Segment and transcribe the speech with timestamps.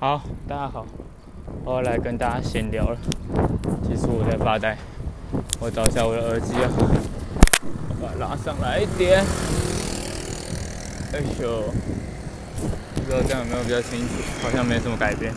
[0.00, 0.84] 好，大家好，
[1.64, 2.98] 我来跟大家闲聊了。
[3.86, 4.76] 其实我在发呆，
[5.60, 6.68] 我找一下我的耳机啊，
[8.02, 9.24] 把它拉上来一点。
[11.12, 11.62] 哎呦，
[12.96, 14.14] 不知道这样有没有比较清楚？
[14.42, 15.32] 好像没什么改变。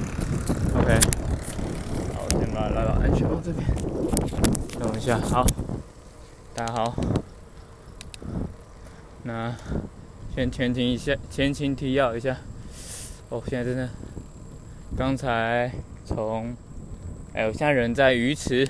[0.76, 0.99] OK，
[2.15, 3.63] 好，我先把它拉到安全帽这边。
[4.79, 5.46] 等一下，好，
[6.55, 6.94] 大家好。
[9.24, 9.55] 那
[10.35, 12.35] 先前情一下，前情提要一下。
[13.29, 13.89] 哦，现在真的，
[14.97, 15.71] 刚才
[16.03, 16.55] 从，
[17.31, 18.67] 哎，我现在人在鱼池，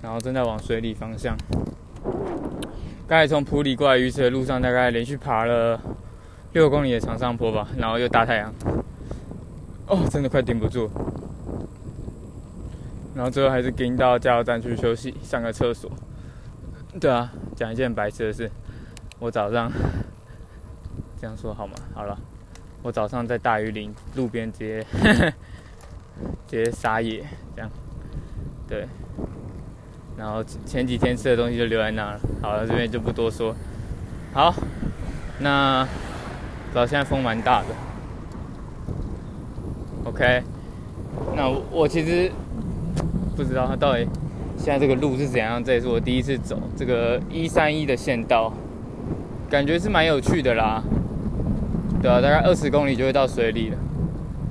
[0.00, 1.36] 然后正在往水里方向。
[3.06, 5.78] 刚才从普里过来鱼池的路上，大概连续爬了
[6.54, 8.54] 六公里的长上坡吧，然后又大太阳，
[9.86, 10.90] 哦，真的快顶不住。
[13.14, 15.90] 然后最后还是跟到加油站去休息，上个厕所。
[16.98, 18.50] 对啊，讲一件白痴的事，
[19.18, 19.70] 我早上
[21.20, 21.74] 这样说好吗？
[21.94, 22.18] 好了。
[22.84, 24.84] 我早上在大鱼岭路边直接
[26.46, 27.24] 直接撒野，
[27.56, 27.70] 这样，
[28.68, 28.86] 对，
[30.18, 32.20] 然后前几天吃的东西就留在那了。
[32.42, 33.56] 好了，这边就不多说。
[34.34, 34.54] 好，
[35.38, 35.88] 那
[36.74, 37.68] 主要现在风蛮大的。
[40.04, 40.42] OK，
[41.34, 42.30] 那我其实
[43.34, 44.06] 不知道它到底
[44.58, 45.64] 现在这个路是怎样。
[45.64, 48.52] 这也是我第一次走这个一三一的县道，
[49.48, 50.84] 感觉是蛮有趣的啦。
[52.04, 53.78] 对啊，大概二十公里就会到水里了。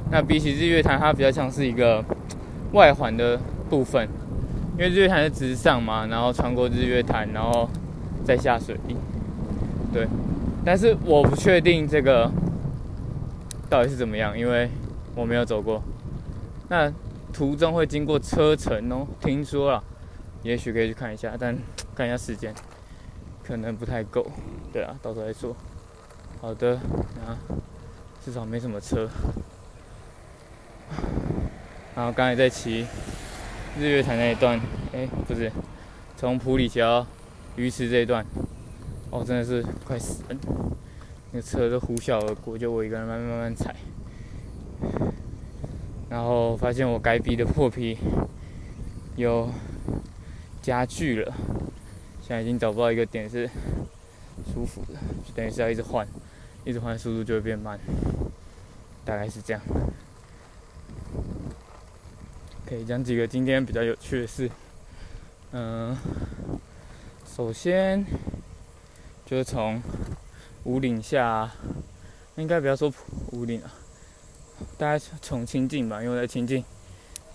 [0.10, 2.04] 那比起日月潭，它比较像是一个
[2.72, 4.10] 外环的部分，
[4.76, 7.70] 因为日月潭是直上嘛，然后穿过日月潭，然后
[8.26, 8.98] 再下水里。
[9.94, 10.08] 对，
[10.66, 12.28] 但是我不确定这个
[13.70, 14.68] 到底是怎么样，因为
[15.14, 15.80] 我没有走过。
[16.70, 16.92] 那
[17.32, 19.84] 途中会经过车城哦，听说了，
[20.42, 21.56] 也许可以去看一下，但
[21.94, 22.52] 看一下时间，
[23.44, 24.26] 可能不太够。
[24.72, 25.56] 对啊，到时候再说。
[26.44, 26.76] 好的，
[27.26, 27.40] 啊，
[28.22, 29.10] 至少没什么车。
[31.96, 32.86] 然后刚才在骑
[33.80, 34.60] 日月潭那一段，
[34.92, 35.50] 哎，不是，
[36.18, 37.08] 从普里桥
[37.56, 38.26] 鱼池这一段，
[39.10, 40.36] 哦，真的是快死了，
[41.32, 43.74] 那车都呼啸而过，就我一个人慢慢慢慢踩。
[46.10, 47.98] 然后发现我该逼的破皮
[49.16, 49.50] 有
[50.62, 51.34] 加剧了，
[52.20, 53.50] 现在已经找不到一个点是
[54.54, 56.06] 舒服的，就等于是要一直换。
[56.66, 57.80] 一直换速度就会变慢，
[59.04, 59.62] 大概是这样。
[62.66, 64.50] 可以讲几个今天比较有趣的事。
[65.52, 65.96] 嗯，
[67.26, 68.04] 首先
[69.26, 69.82] 就是从
[70.64, 71.52] 五岭下，
[72.36, 72.92] 应该不要说
[73.32, 73.72] 五岭啊，
[74.78, 76.64] 大概从清境吧，因为在清境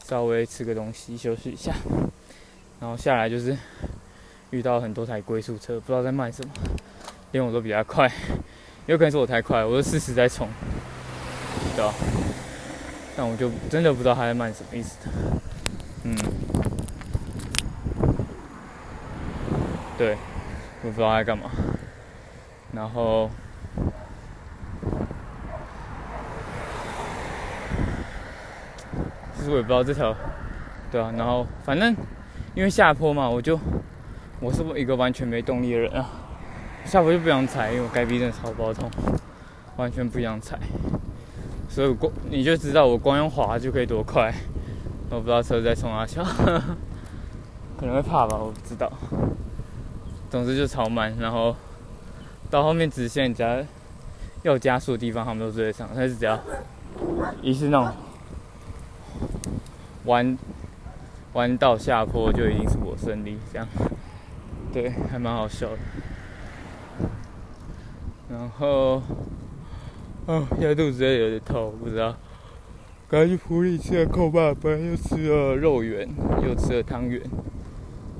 [0.04, 1.74] 稍微吃个东西休息一下，
[2.80, 3.56] 然后下来就是
[4.50, 6.52] 遇到很多台龟速车，不知道在卖什么，
[7.32, 8.10] 连我都比较快。
[8.88, 10.48] 有可能是我太快，我是四十在冲，
[11.76, 11.92] 对啊？
[13.14, 15.10] 但我就真的不知道他在慢什么意思的，
[16.04, 16.16] 嗯，
[19.98, 20.16] 对，
[20.82, 21.50] 我不知道他在干嘛。
[22.72, 23.28] 然后，
[29.36, 30.16] 其实我也不知道这条，
[30.90, 31.12] 对啊。
[31.14, 31.94] 然后反正
[32.54, 33.60] 因为下坡嘛，我就
[34.40, 36.08] 我是一个完全没动力的人啊。
[36.88, 38.90] 下坡就不想踩，因为我该逼真的超爆痛，
[39.76, 40.58] 完全不想踩。
[41.68, 44.32] 所以光你就知道我光用滑就可以多快。
[45.10, 46.24] 我不知道车在冲哪桥，
[47.78, 48.90] 可能会怕吧，我不知道。
[50.30, 51.54] 总之就超慢，然后
[52.50, 53.62] 到后面直线只要
[54.42, 55.86] 要加速的地方，他们都追得上。
[55.94, 56.40] 但是只要
[57.42, 57.92] 一是那种
[60.04, 60.38] 弯
[61.34, 63.38] 弯道下坡，就一定是我胜利。
[63.52, 63.68] 这样，
[64.72, 65.78] 对，还蛮好笑的。
[68.30, 69.02] 然后，
[70.26, 72.14] 哦，现在肚子也有点痛，不知道。
[73.08, 76.06] 刚去普里吃了扣爸，不然又吃了肉圆，
[76.44, 77.22] 又吃了汤圆。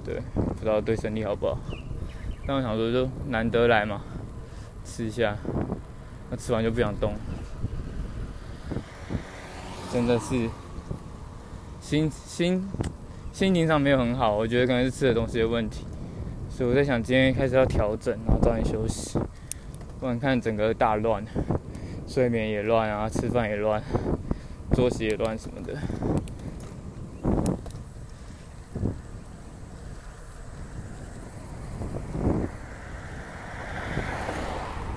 [0.03, 1.59] 对，不知道对身体好不好。
[2.47, 4.01] 但我想说，就难得来嘛，
[4.83, 5.37] 吃一下。
[6.31, 7.13] 那吃完就不想动，
[9.93, 10.49] 真的是
[11.81, 12.67] 心心
[13.33, 14.35] 心情上没有很好。
[14.35, 15.85] 我觉得可能是吃的东西的问题，
[16.49, 19.19] 所以我在想，今天开始要调整，然后早点休息。
[20.01, 21.25] 不然看整个大乱，
[22.07, 23.83] 睡眠也乱啊，吃饭也乱，
[24.73, 25.77] 作息也乱什么的。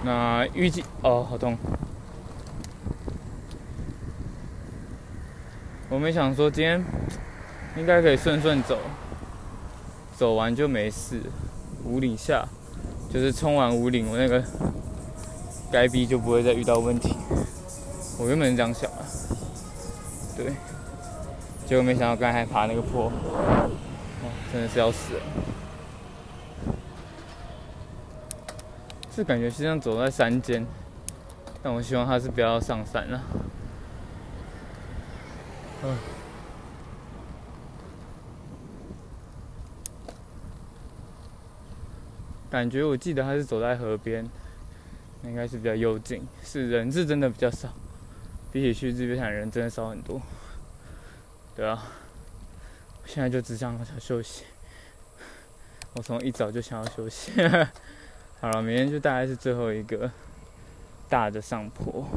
[0.04, 1.58] 那预计哦，好痛！
[5.90, 6.84] 我没想说今天
[7.76, 8.78] 应该可以顺顺走，
[10.16, 11.22] 走完就没事。
[11.84, 12.48] 五岭下
[13.12, 14.44] 就是冲完五岭，我那个。
[15.72, 17.16] 该逼就不会再遇到问题。
[18.20, 19.06] 我原本是这样想啊，
[20.36, 20.54] 对，
[21.66, 23.12] 结果没想到刚才爬那个坡，哇，
[24.52, 25.22] 真的是要死了。
[29.16, 30.66] 这感觉是像走在山间，
[31.64, 33.22] 但我希望他是不要上山了。
[35.84, 35.98] 嗯。
[42.50, 44.26] 感觉我记得他是走在河边，
[45.24, 47.70] 应该是比较幽静，是人是真的比较少，
[48.52, 50.22] 比起去日月潭人真的少很多。
[51.56, 51.84] 对啊，
[53.06, 54.46] 现在就只想好想休息。
[55.94, 57.32] 我从一早就想要休息。
[58.40, 60.10] 好了，明天就大概是最后一个
[61.08, 62.08] 大的上坡，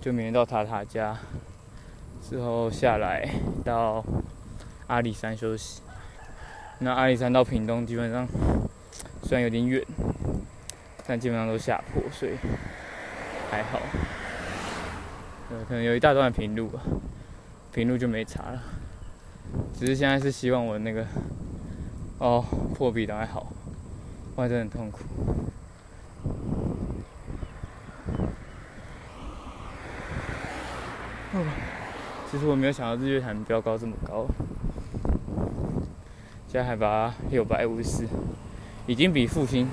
[0.00, 1.18] 就明天到塔塔家，
[2.22, 3.28] 之后下来
[3.64, 4.04] 到
[4.86, 5.82] 阿里山休息。
[6.78, 8.26] 那阿里山到屏东基本上。
[9.22, 9.84] 虽然有点远，
[11.10, 12.36] 但基本上都下坡，所以
[13.50, 13.80] 还好。
[15.50, 16.80] 呃，可能有一大段平路吧，
[17.72, 18.62] 平路就没差了。
[19.76, 21.04] 只是现在是希望我那个
[22.18, 22.44] 哦
[22.76, 23.52] 破壁的还好，
[24.36, 25.00] 不然真的很痛苦。
[32.30, 34.28] 其实我没有想到日月潭标高这么高，
[36.46, 38.06] 现在海拔六百五十四。
[38.86, 39.68] 已经比复兴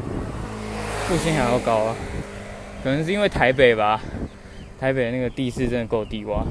[1.07, 1.95] 复兴还要高啊！
[2.83, 4.01] 可能是因为台北吧，
[4.77, 6.43] 台北那个地势真的够低洼，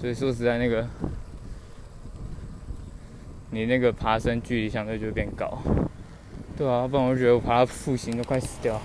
[0.00, 0.88] 所以说实在那个
[3.50, 5.58] 你那个爬升距离相对就变高，
[6.56, 8.80] 对啊，不然我觉得我爬到复兴都快死掉。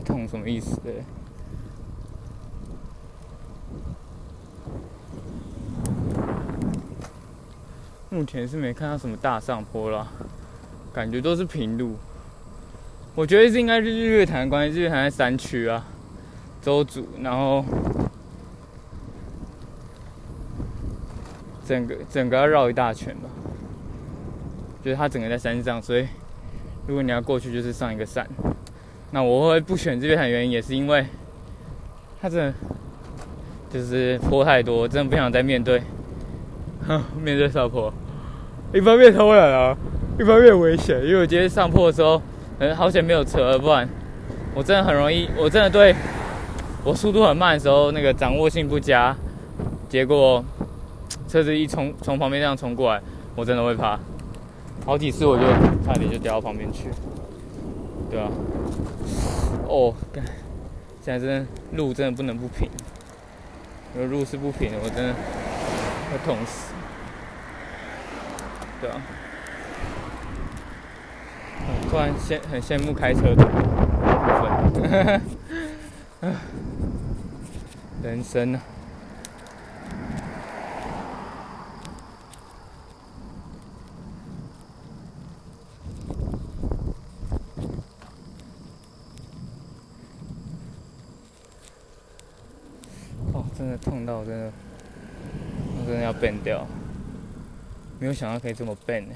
[0.00, 0.92] 痛什么意思的。
[8.10, 10.08] 目前是没看到什么大上坡了，
[10.92, 11.96] 感觉都是平路。
[13.14, 15.84] 我觉得是应该是日月潭关系，日月潭在山区啊，
[16.62, 17.64] 周主，然后
[21.66, 23.28] 整个整个要绕一大圈吧。
[24.82, 26.08] 就是它整个在山上，所以
[26.86, 28.26] 如果你要过去，就是上一个山。
[29.10, 31.06] 那我会不选这边的，原因也是因为，
[32.20, 32.54] 它真的
[33.70, 35.82] 就是坡太多，真的不想再面对，
[36.86, 37.92] 哼面对上坡。
[38.74, 39.74] 一方面偷懒啊，
[40.20, 42.20] 一方面危险，因为我今天上坡的时候，
[42.58, 43.88] 嗯，好险没有车，不然
[44.54, 45.94] 我真的很容易，我真的对
[46.84, 49.16] 我速度很慢的时候，那个掌握性不佳，
[49.88, 50.44] 结果
[51.26, 53.00] 车子一冲从旁边这样冲过来，
[53.34, 53.98] 我真的会怕，
[54.84, 55.44] 好几次我就
[55.86, 56.90] 差点就掉到旁边去，
[58.10, 58.28] 对啊？
[59.68, 60.24] 哦，干！
[61.04, 62.68] 现在真的路真的不能不平，
[63.94, 65.14] 如果路是不平的，我真的
[66.10, 66.72] 会痛死。
[68.80, 69.00] 对啊，
[71.90, 73.52] 突然羡很羡慕开车的部
[74.80, 75.20] 分，
[78.02, 78.60] 人生呢？
[93.56, 94.52] 真的痛到真的，
[95.80, 96.66] 我真的要变掉，
[97.98, 99.14] 没有想到可以这么笨呢。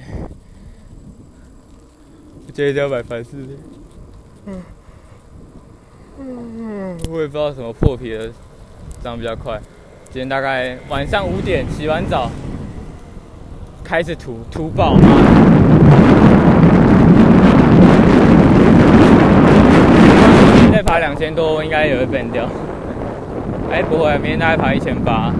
[2.46, 3.58] 我今天要买凡士林，
[4.46, 4.62] 嗯
[6.20, 8.30] 嗯，我也不知道什么破皮的，
[9.02, 9.60] 这样比较快。
[10.10, 12.30] 今天大概晚上五点洗完澡，
[13.82, 14.98] 开始涂涂爆，
[20.70, 22.48] 再爬两千多，应该也会变掉。
[23.70, 25.32] 哎，不会，明天大概爬一千八。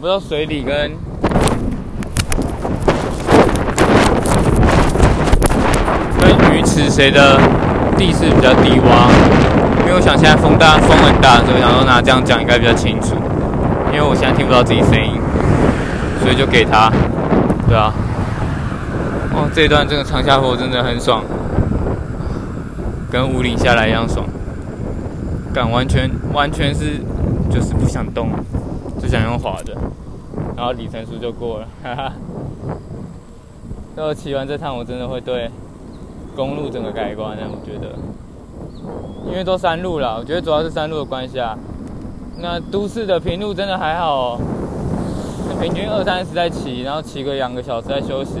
[0.00, 0.92] 不知道水里跟。
[6.62, 7.36] 是谁的
[7.98, 9.10] 地势比较低洼？
[9.80, 13.16] 因为我想现在风大，风很大，所以想说拿这样讲应该比较清楚。
[13.92, 15.20] 因为我现在听不到自己声音，
[16.22, 16.90] 所以就给他，
[17.68, 17.92] 对啊。
[19.34, 21.22] 哦，这一段这个长下坡真的很爽，
[23.10, 24.24] 跟五岭下来一样爽。
[25.52, 27.00] 感完全完全是
[27.50, 28.30] 就是不想动，
[29.02, 29.74] 就想用滑的，
[30.60, 32.12] 然后里程数就过了，哈哈。
[33.96, 35.50] 那我骑完这趟，我真的会对。
[36.36, 37.94] 公路整个改观了，我觉得，
[39.26, 41.56] 因为都山路了，我觉得主要是山路的关系啊。
[42.40, 44.38] 那都市的平路真的还好，
[45.62, 48.34] 平均二三十在骑，然后骑个两个小时在休息，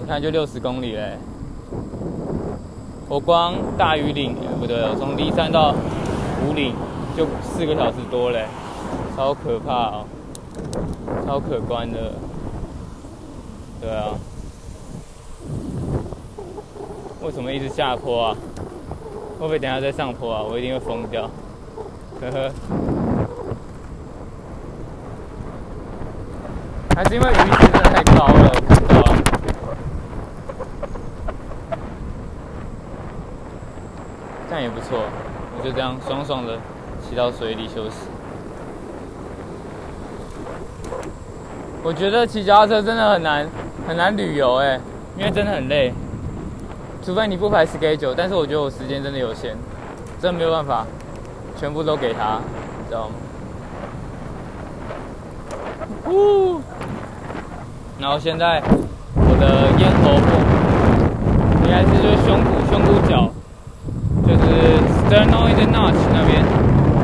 [0.00, 1.18] 你看就六十公里嘞。
[3.08, 5.74] 我光大屿岭不对，我从骊山到
[6.46, 6.72] 五岭
[7.16, 8.46] 就四个小时多嘞，
[9.16, 10.04] 超可怕哦，
[11.28, 12.14] 超可观的，
[13.82, 14.14] 对啊。
[17.20, 18.36] 为什么一直下坡啊？
[19.38, 20.42] 会不会等下再上坡啊？
[20.42, 21.28] 我一定会疯掉，
[22.22, 22.50] 呵呵。
[26.96, 29.14] 还是因为鱼真的太高了，看到。
[34.48, 34.98] 这样也不错，
[35.58, 36.56] 我就这样爽爽的
[37.06, 37.96] 骑到水里休息。
[41.88, 43.46] 我觉得骑脚踏车真的很难
[43.88, 44.78] 很难旅游哎，
[45.16, 45.94] 因为真的很累。
[47.02, 49.56] 除非你不排 schedule，但是我觉得我时间真的有限，
[50.20, 50.84] 真的没有办法
[51.56, 52.40] 全部都给他，
[52.90, 53.14] 知道吗？
[56.10, 56.60] 呜！
[57.98, 58.62] 然后现在
[59.14, 60.28] 我的咽喉部，
[61.64, 63.32] 应该是就是胸骨胸骨角，
[64.26, 64.44] 就是
[65.08, 66.44] sternum notch 那边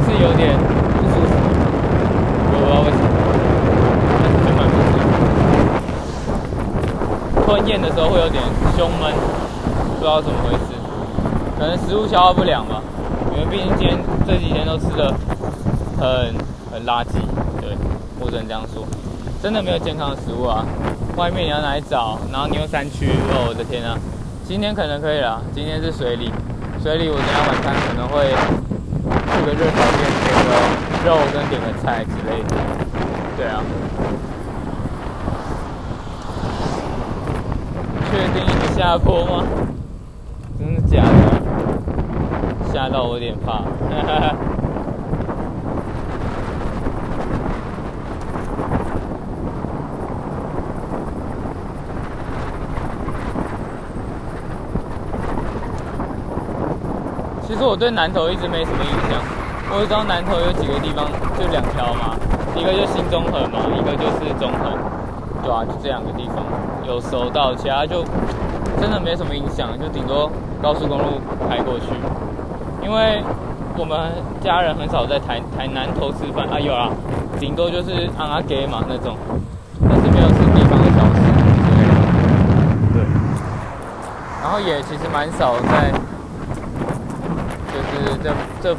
[0.05, 0.53] 是有点
[0.93, 1.33] 不舒服，
[2.53, 3.09] 我不知道为什么，
[4.21, 5.03] 但是就蛮不舒服。
[7.45, 8.43] 吞咽的时候会有点
[8.77, 9.13] 胸闷。
[9.95, 10.75] 不知道怎么回事，
[11.59, 12.83] 可能食物消化不良吧。
[13.33, 15.13] 因为毕竟今天这几天都吃的
[15.99, 16.35] 很
[16.71, 17.15] 很垃圾，
[17.61, 17.77] 对，
[18.21, 18.85] 我只能这样说，
[19.43, 20.65] 真的没有健康的食物啊。
[21.17, 22.19] 外面你要哪里找？
[22.31, 23.97] 然后你又山区，哦，我的天啊！
[24.47, 26.31] 今天可能可以了，今天是水里，
[26.83, 30.51] 水里我等下晚餐可能会去个热炒店点个
[31.07, 32.57] 肉跟点个菜之类的，
[33.39, 33.63] 对啊。
[38.11, 39.45] 确定一直下坡吗？
[40.59, 42.73] 真的假的？
[42.73, 43.52] 吓到我有点怕。
[43.52, 43.64] 哈
[44.04, 44.35] 哈
[57.47, 59.23] 其实我对南投一直没什么印象。
[59.71, 61.07] 我知道南投有几个地方，
[61.38, 62.16] 就两条嘛，
[62.54, 64.76] 一个就新中横嘛，一个就是中横，
[65.43, 66.45] 对啊，就这两个地方
[66.87, 68.04] 有收到，其他就
[68.85, 70.31] 真的没什么影响，就顶多。
[70.61, 71.87] 高速公路开过去，
[72.83, 73.23] 因为
[73.79, 74.12] 我们
[74.43, 76.91] 家人很少在台台南头吃饭啊，有啊，
[77.41, 79.17] 顶多就是阿阿给嘛那种，
[79.88, 81.21] 但是没有吃地方的小吃
[82.93, 83.03] 对，
[84.43, 85.91] 然后也其实蛮少在，
[87.73, 88.76] 就是这这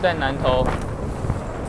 [0.00, 0.64] 在南头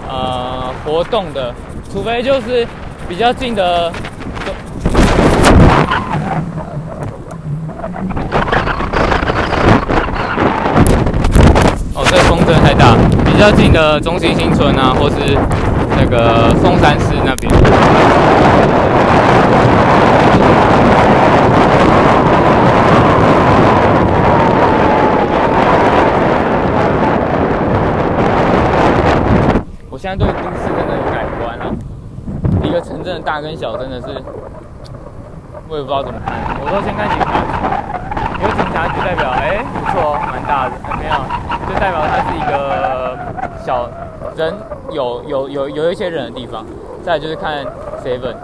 [0.08, 1.52] 啊活动的，
[1.92, 2.68] 除非就是
[3.08, 3.92] 比较近的。
[12.52, 12.69] 这
[13.26, 15.16] 比较近的中心新村啊，或是
[15.98, 17.50] 那个凤山市那边。
[29.90, 31.74] 我现在对都市真的有改观了，
[32.64, 34.08] 一个城镇的大跟小真的是，
[35.68, 36.36] 我也不知道怎么看。
[36.62, 37.32] 我说先看警察，
[38.42, 41.59] 有警察局代表，哎，不错哦，蛮大的，没有。
[41.70, 43.18] 就代表它是一个
[43.64, 43.88] 小
[44.36, 44.54] 人
[44.92, 46.66] 有有有有一些人的地方。
[47.06, 47.64] 再就是看
[48.04, 48.36] seven，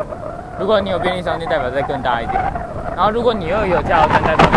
[0.58, 2.42] 如果你有便利商店，代表再更大一点。
[2.96, 4.48] 然后如果你又有加油站，代表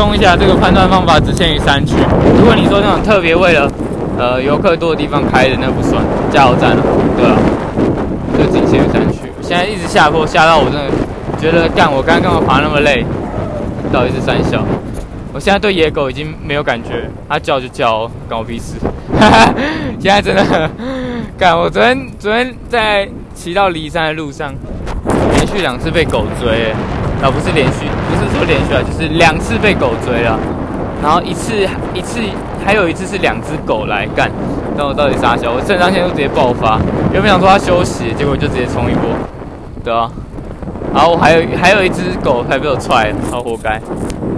[0.00, 1.94] 充一下，这个判断方法只限于山区。
[2.38, 3.70] 如果你说那种特别为了
[4.18, 6.02] 呃游客多的地方开的，那不算
[6.32, 6.82] 加油站了，
[7.18, 7.36] 对吧？
[8.38, 9.30] 就仅限于山区。
[9.42, 10.88] 现在一直下坡，下到我真的
[11.38, 13.04] 觉得干，我刚刚干嘛爬那么累？
[13.92, 14.64] 到底是三小？
[15.34, 18.76] 我现在对野狗已经没有感觉，它叫就叫，搞我屁事。
[20.00, 20.70] 现在真的
[21.36, 24.50] 干，我昨天昨天在骑到骊山的路上，
[25.34, 26.72] 连续两次被狗追。
[27.22, 27.84] 啊，不是连续，
[28.24, 30.38] 是说连续啊，就是两次被狗追了，
[31.02, 31.52] 然后一次
[31.94, 32.20] 一次，
[32.64, 34.30] 还有一次是两只狗来干，
[34.76, 35.52] 那我到底啥小？
[35.52, 36.78] 我肾上腺素直接爆发，
[37.12, 39.10] 原本想说他休息，结果就直接冲一波，
[39.82, 40.10] 对啊，
[40.94, 43.80] 然后我还有还有一只狗还被我踹，好活该，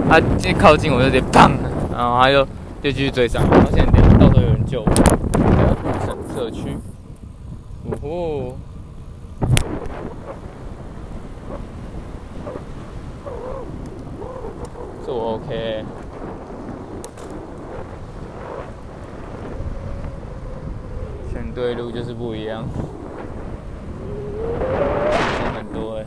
[0.09, 1.51] 它一靠近我就直接砰，
[1.91, 2.43] 然后它就
[2.81, 4.85] 就继续追上，然后现在到时候有人救我，
[6.05, 6.77] 社社区，
[7.85, 8.55] 呜呼。
[15.05, 15.83] 这我 OK。
[21.29, 22.63] 选对路就是不一样，
[25.09, 26.05] 钱很多哎，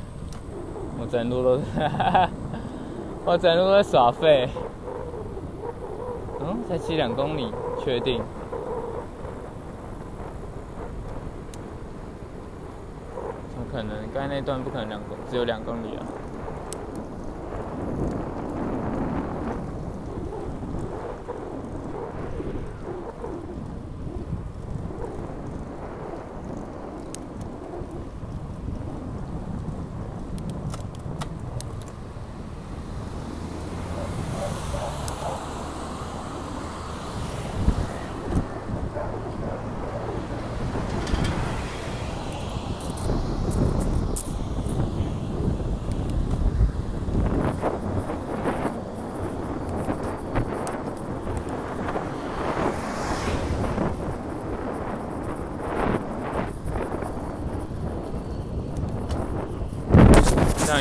[0.99, 1.61] 我整路都，
[3.77, 4.49] 在耍废。
[6.41, 7.53] 嗯，才骑两公里，
[7.85, 8.23] 确定？
[13.51, 13.95] 怎么可能？
[14.15, 16.07] 刚才那段不可能两公，只有两公里啊。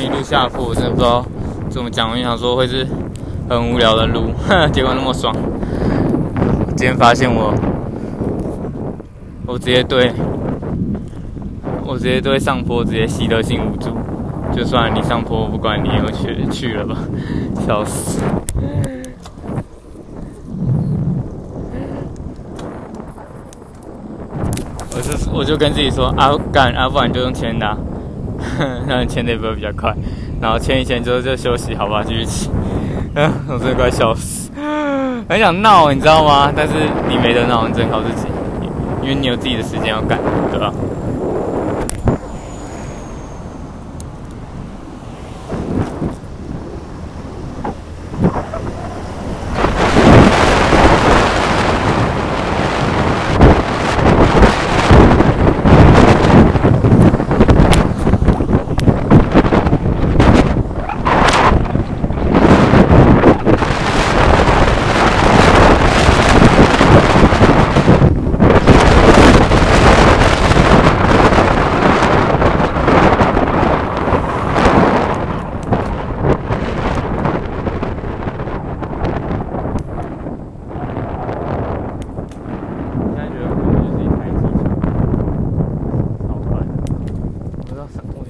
[0.00, 1.24] 一路下坡，我真的不知道
[1.70, 2.10] 怎么讲。
[2.10, 2.86] 我想说会是
[3.48, 4.30] 很无聊的路，
[4.72, 5.34] 结果那么爽。
[6.76, 7.54] 今天发现我，
[9.46, 10.12] 我直接对，
[11.84, 13.90] 我直接对上坡直接习得性无助。
[14.54, 16.96] 就算你上坡，我不管你我去去了吧，
[17.66, 18.22] 笑死。
[24.94, 27.76] 我就我就跟自己说啊，干啊，不然就用钱拿。
[28.88, 29.94] 让你牵那波比较快，
[30.40, 32.50] 然后牵一牵之后就休息，好吧，继续骑。
[33.14, 34.50] 嗯， 我真的快笑死，
[35.28, 36.52] 很想闹，你知道吗？
[36.54, 36.74] 但是
[37.08, 38.26] 你没得闹，你只能靠自己，
[39.02, 40.18] 因为你有自己的时间要赶，
[40.50, 40.72] 对吧？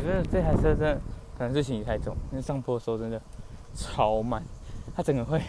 [0.07, 1.01] 觉得这台车真的
[1.37, 3.21] 可能是行李太重，因为上坡的时候真的
[3.75, 4.41] 超慢，
[4.95, 5.41] 它整个会，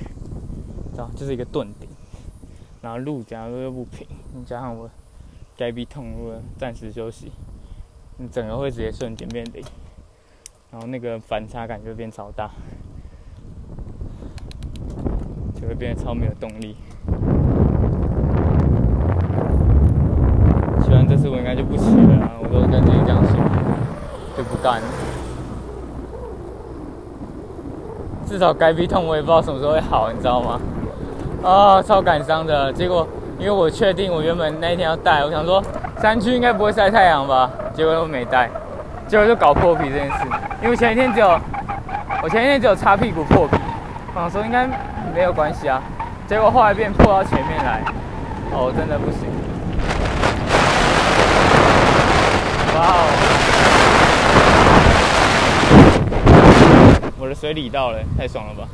[0.91, 1.87] 知道就是一个顿顶，
[2.81, 4.07] 然后路假如又不平，
[4.47, 4.89] 加上我
[5.55, 7.31] 该逼痛，如果暂时休息，
[8.17, 9.63] 你整个会直接瞬间变零，
[10.71, 12.49] 然后那个反差感就变超大，
[15.53, 16.75] 就会变得超没有动力。
[20.83, 23.06] 希望这次我应该就不骑了，我都感觉。
[24.37, 24.79] 就不干，
[28.29, 30.59] 至少该逼痛我也不知道什么时候会好，你知道吗？
[31.43, 32.71] 啊，超感伤的。
[32.71, 33.07] 结果
[33.39, 35.63] 因为我确定我原本那一天要带，我想说
[35.99, 38.47] 山区应该不会晒太阳吧，结果都没带，
[39.07, 40.17] 结果就搞破皮这件事。
[40.61, 41.39] 因为前一天只有
[42.21, 43.57] 我前一天只有擦屁股破皮，
[44.13, 44.67] 我想说应该
[45.15, 45.81] 没有关系啊，
[46.27, 47.81] 结果后来变破到前面来，
[48.51, 49.21] 哦，真的不行。
[52.75, 53.07] 哇哦！
[57.27, 58.65] 我的水里到了，太爽了吧！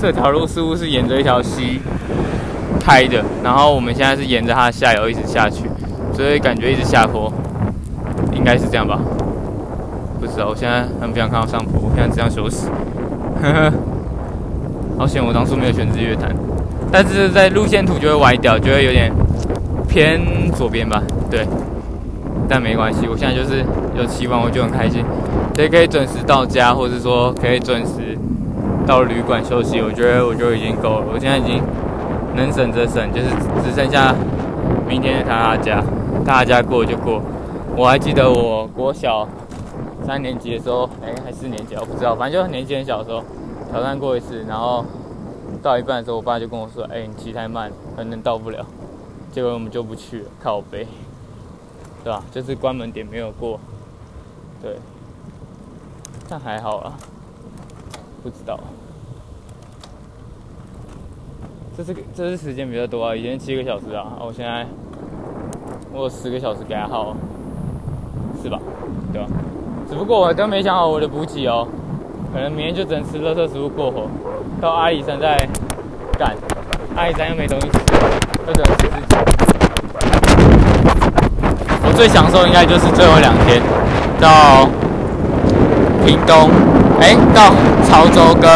[0.00, 1.80] 这条路似乎是沿着一条溪
[2.80, 5.70] 开的，然后我们现在是沿着它的下游一直下去，
[6.12, 7.32] 所以感觉一直下坡，
[8.32, 8.98] 应该是这样吧。
[10.20, 12.68] 不知道，我现在很不想看到上坡，现在只想休息。
[13.42, 13.72] 呵呵，
[14.98, 16.30] 好险我当初没有选日月潭，
[16.92, 19.12] 但是在路线图就会歪掉，就会有点
[19.88, 20.20] 偏
[20.52, 21.02] 左边吧。
[21.30, 21.46] 对，
[22.48, 23.64] 但没关系，我现在就是
[23.98, 25.04] 有期望，我就很开心，
[25.56, 28.16] 所以可以准时到家，或者说可以准时
[28.86, 31.06] 到旅馆休息，我觉得我就已经够了。
[31.12, 31.60] 我现在已经
[32.36, 33.26] 能省则省，就是
[33.64, 34.14] 只剩下
[34.88, 35.82] 明天的他家，
[36.24, 37.20] 他家过就过。
[37.76, 39.26] 我还记得我国小。
[40.04, 43.22] 三年级的时候，哎，还四年级，我不知道，反正就年纪很小的时候
[43.70, 44.84] 挑战过一次，然后
[45.62, 48.66] 到一半的时候，我爸就跟我说：“哎，你骑太慢，可能到不了。”
[49.32, 50.86] 结果我们就不去了，靠背，
[52.04, 52.22] 对吧？
[52.30, 53.58] 就是关门点没有过，
[54.60, 54.76] 对，
[56.28, 56.94] 但还好啊，
[58.22, 58.60] 不知道，
[61.74, 64.66] 这是这是时间比较多啊，以前七个小时啊，我现在
[65.90, 67.16] 我有十个小时给他耗，
[68.42, 68.60] 是吧？
[69.14, 69.28] 对吧？
[69.92, 71.68] 只不过我都没想好我的补给哦，
[72.32, 74.08] 可能明天就只能吃热色食物过活，
[74.58, 75.46] 到阿里山再
[76.18, 76.34] 干，
[76.96, 77.78] 阿里山又没东西吃，
[78.46, 79.16] 就只能吃自己。
[81.84, 83.60] 我最享受应该就是最后两天，
[84.18, 84.66] 到
[86.06, 86.48] 屏东，
[86.98, 87.52] 哎，到
[87.84, 88.50] 潮州跟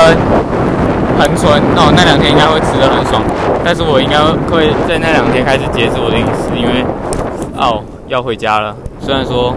[1.21, 3.23] 恒春，哦，那两天应该会吃的很爽，
[3.63, 4.17] 但是我应该
[4.51, 6.83] 会在那两天开始节制我的饮食，因为
[7.59, 9.53] 哦要回家了，虽然说。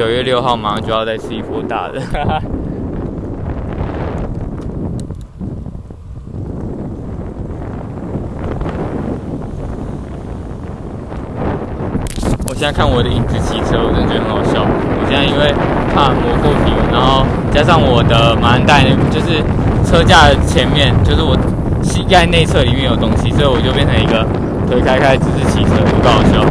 [0.00, 2.00] 九月六号马上就要再吃一波大的。
[12.48, 14.64] 我现在看我的影子骑车，我真的觉得很好笑。
[14.64, 15.52] 我现在因为
[15.94, 19.44] 怕磨破皮，然后加上我的马鞍带就是
[19.84, 21.36] 车架前面，就是我
[21.82, 24.26] 膝盖内侧里面有东西，所以我就变成一个
[24.66, 26.42] 腿开开只是骑车，不搞笑。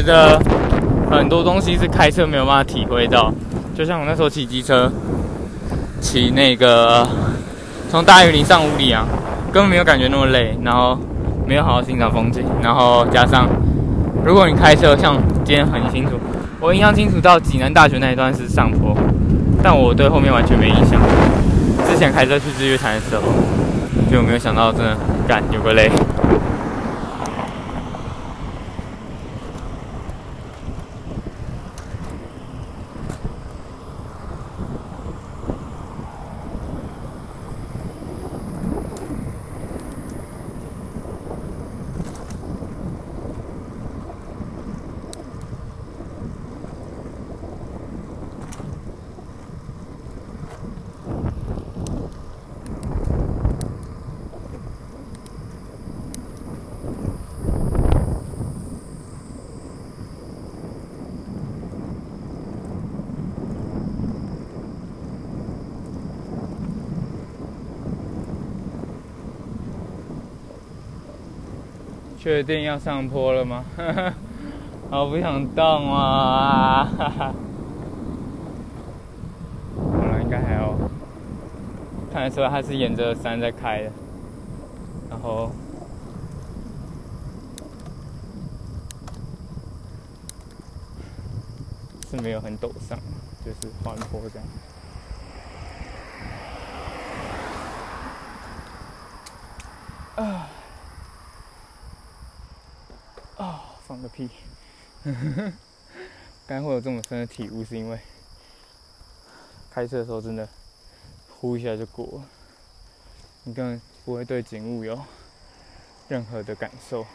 [0.00, 0.40] 觉得
[1.10, 3.30] 很多东西是开车没有办法体会到，
[3.76, 4.90] 就像我那时候骑机车，
[6.00, 7.06] 骑那个
[7.90, 9.04] 从大屿林上五里啊，
[9.52, 10.98] 根本没有感觉那么累，然后
[11.46, 13.46] 没有好好欣赏风景，然后加上
[14.24, 16.12] 如果你开车，像今天很清楚，
[16.60, 18.96] 我印象清楚到济南大学那一段是上坡，
[19.62, 20.98] 但我对后面完全没印象。
[21.86, 23.22] 之前开车去日月潭的时候，
[24.10, 24.96] 就没有想到真的
[25.28, 25.90] 干有个累。
[72.30, 73.64] 确定要上坡了吗？
[74.88, 76.84] 好不想动啊！
[79.74, 80.72] 好了，应该还要
[82.12, 83.90] 看得出来，它是沿着山在开的，
[85.10, 85.50] 然后
[92.08, 92.96] 是没有很陡上，
[93.44, 94.48] 就是缓坡这样。
[100.28, 100.46] 啊！
[104.20, 105.52] 放个屁！
[106.46, 107.98] 刚会有这么深的体悟，是因为
[109.70, 110.48] 开车的时候真的
[111.28, 112.24] 呼一下就过了，
[113.44, 115.00] 你根本不会对景物有
[116.08, 117.06] 任何的感受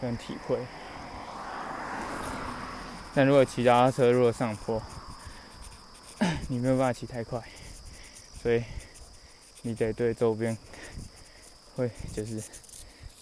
[0.00, 0.58] 跟体会。
[3.14, 4.80] 但如果骑脚踏车，如果上坡，
[6.48, 7.42] 你没有办法骑太快，
[8.42, 8.64] 所以
[9.62, 10.56] 你得对周边
[11.76, 12.42] 会就是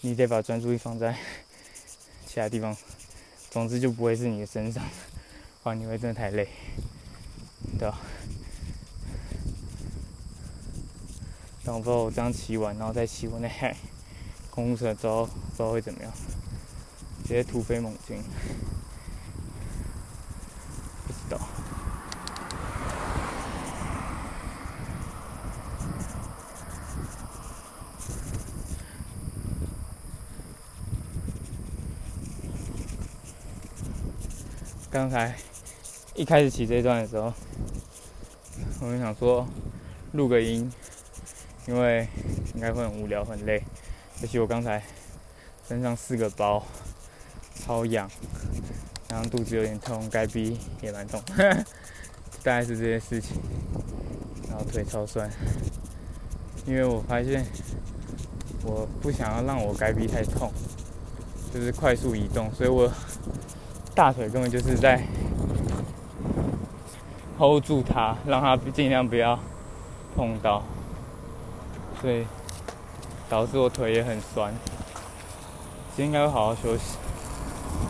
[0.01, 1.17] 你得把专注力放在。
[2.37, 2.77] 其他地方，
[3.49, 4.83] 总之就不会是你的身上，
[5.63, 6.47] 不然你会真的太累，
[7.79, 7.97] 对吧？
[11.65, 13.75] 但我不知道我这样骑完，然后再骑我那海
[14.51, 16.13] 公路车，之后不知道会怎么样，
[17.23, 18.21] 直接突飞猛进，
[21.07, 21.39] 不知道。
[34.89, 35.35] 刚才
[36.15, 37.33] 一开始骑这段的时候，
[38.81, 39.45] 我就想说
[40.13, 40.71] 录个音，
[41.67, 42.07] 因为
[42.55, 43.61] 应该会很无聊、很累。
[44.21, 44.81] 而且我刚才
[45.67, 46.65] 身上四个包，
[47.53, 48.09] 超痒，
[49.09, 51.21] 然后肚子有点痛，该逼也蛮痛，
[52.41, 53.35] 大概是这些事情。
[54.47, 55.29] 然后腿超酸，
[56.65, 57.45] 因为我发现
[58.63, 60.49] 我不想要让我该逼太痛，
[61.53, 62.89] 就是快速移动，所以我。
[63.97, 65.01] 大腿根本就是在
[67.35, 69.39] hold 住它，让它尽量不要
[70.15, 70.61] 碰到，
[71.99, 72.23] 所以
[73.27, 74.53] 导致我腿也很酸。
[75.95, 76.95] 今天应该会好好休息。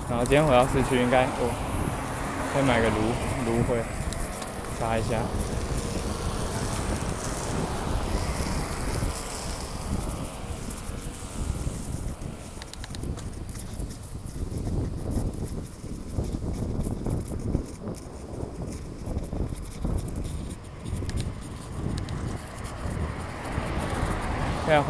[0.10, 1.52] 然后今天回到市区，应该我
[2.56, 2.96] 会买个芦
[3.46, 3.84] 芦荟，
[4.80, 5.18] 擦一下。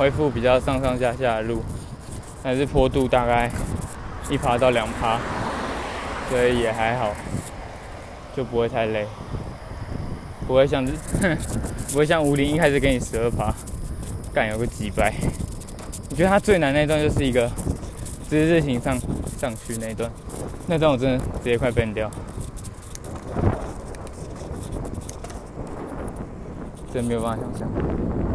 [0.08, 1.62] 恢复比较上上下下的路，
[2.42, 3.52] 但是坡度大概
[4.30, 5.20] 一爬到两爬，
[6.30, 7.14] 所以也还好，
[8.34, 9.06] 就不会太累，
[10.48, 10.86] 不会像
[11.92, 13.54] 不会像吴林一开始给你十二爬，
[14.34, 15.14] 干有个几百。
[16.10, 17.52] 我觉得他最难那段就是一个
[18.30, 18.98] 直字形上
[19.38, 20.10] 上去那段，
[20.68, 22.10] 那段我真的直接快崩掉，
[26.94, 28.27] 真没有办法想象。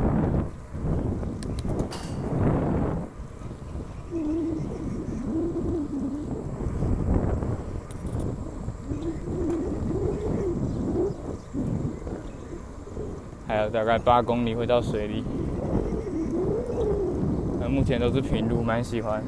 [13.73, 15.25] 大概八公里会到水里，
[17.59, 19.23] 那目前都是平路，蛮喜欢。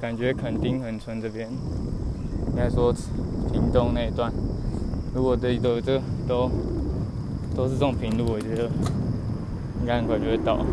[0.00, 2.92] 感觉垦丁横村这边，应该说
[3.52, 4.32] 屏东那一段，
[5.12, 6.48] 如果这都这都
[7.56, 8.70] 都是这种平路，我觉得
[9.80, 10.64] 应该很快就会到。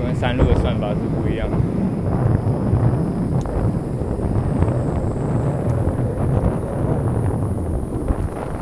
[0.00, 1.56] 跟山路的算法是不一样的。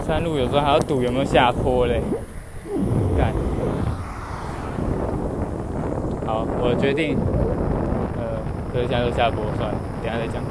[0.06, 2.00] 山路有时候还要赌有没有下坡嘞。
[3.18, 3.32] 干。
[6.26, 7.16] 好，我决定，
[8.16, 8.22] 呃，
[8.72, 10.42] 等一下就下坡算了，等下再讲。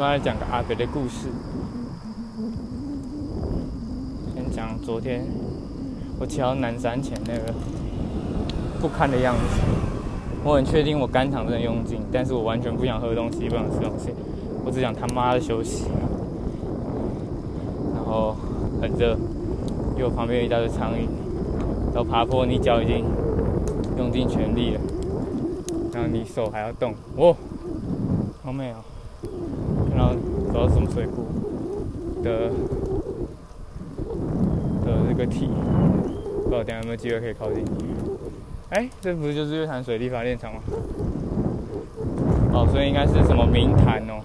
[0.00, 1.26] 我来讲个阿北的故事。
[4.32, 5.26] 先讲昨天
[6.20, 7.52] 我骑到南山前那个
[8.80, 9.60] 不堪的样子。
[10.44, 14.10] 我很确定我肝糖真的用尽，但是我完全不想喝东西，不想吃东西，
[14.64, 15.86] 我只想他妈的休息。
[17.92, 18.36] 然后
[18.80, 19.16] 很热，
[19.96, 21.08] 因为旁边有一大堆苍蝇。
[21.92, 23.04] 然后爬坡，你脚已经
[23.96, 24.80] 用尽全力了，
[25.92, 27.34] 然后你手还要动，哦，
[28.44, 28.76] 好美哦。
[29.96, 31.26] 然后不知道什么水库
[32.22, 32.50] 的
[34.84, 35.50] 的这个体，
[36.44, 37.64] 不知道等下有没有机会可以靠近。
[38.78, 40.60] 哎，这不是就是月潭水利发电厂吗？
[42.52, 44.22] 哦，所以应该是什么明潭哦，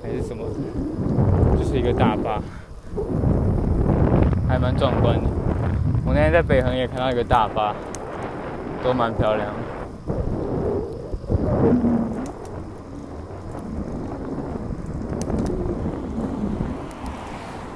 [0.00, 0.44] 还是什么？
[1.58, 2.40] 就是一个大坝，
[4.46, 5.28] 还蛮壮观的。
[6.06, 7.74] 我那天在北横也看到一个大坝，
[8.84, 9.54] 都蛮漂亮的。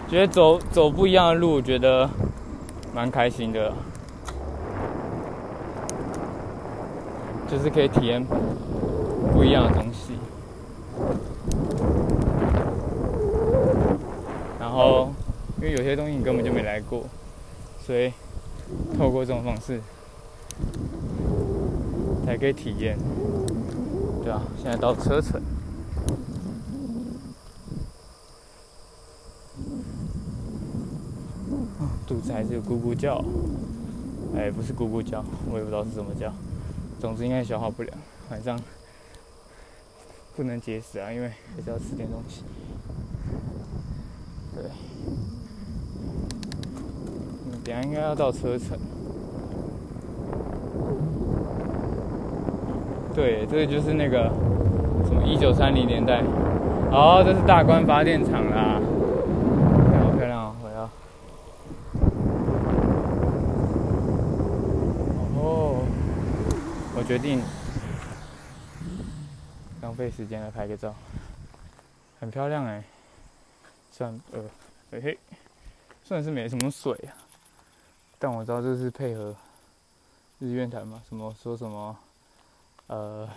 [0.09, 2.09] 觉得走走不一样的路，觉得
[2.95, 3.73] 蛮开心的，
[7.51, 8.25] 就是可以体验
[9.33, 10.15] 不一样的东西。
[14.59, 15.11] 然后，
[15.59, 17.05] 因为有些东西你根本就没来过，
[17.85, 18.13] 所以
[18.99, 19.81] 透过这种方式
[22.27, 22.99] 才可以体验。
[24.23, 25.41] 对啊，现在到车城。
[32.07, 33.25] 肚子还是咕咕叫，
[34.37, 36.33] 哎，不是咕咕叫，我也不知道是怎么叫。
[37.05, 37.91] 总之应该消化不了，
[38.31, 38.59] 晚上
[40.35, 42.43] 不能节食啊，因为还是要吃点东西。
[44.55, 44.63] 对，
[47.63, 48.79] 等下应该要到车城。
[53.15, 54.33] 对，这个就是那个
[55.05, 56.23] 什么一九三零年代，
[56.91, 58.81] 哦，这是大关发电厂啦。
[67.15, 67.41] 决定
[69.81, 70.93] 浪费时间来拍个照，
[72.19, 72.83] 很漂亮哎，
[73.93, 74.43] 算呃
[74.91, 75.19] 嘿嘿，
[76.03, 77.15] 算是没什么水啊，
[78.19, 79.33] 但我知道这是配合
[80.41, 81.97] 日月潭嘛，什么说什么，
[82.89, 83.31] 呃，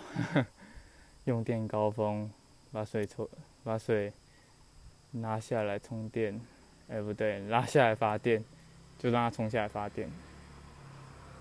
[1.26, 2.28] 用电高峰，
[2.72, 3.30] 把水抽，
[3.62, 4.12] 把水
[5.12, 6.40] 拿下来充电，
[6.88, 8.42] 哎不对，拉下来发电，
[8.98, 10.10] 就让它冲下来发电。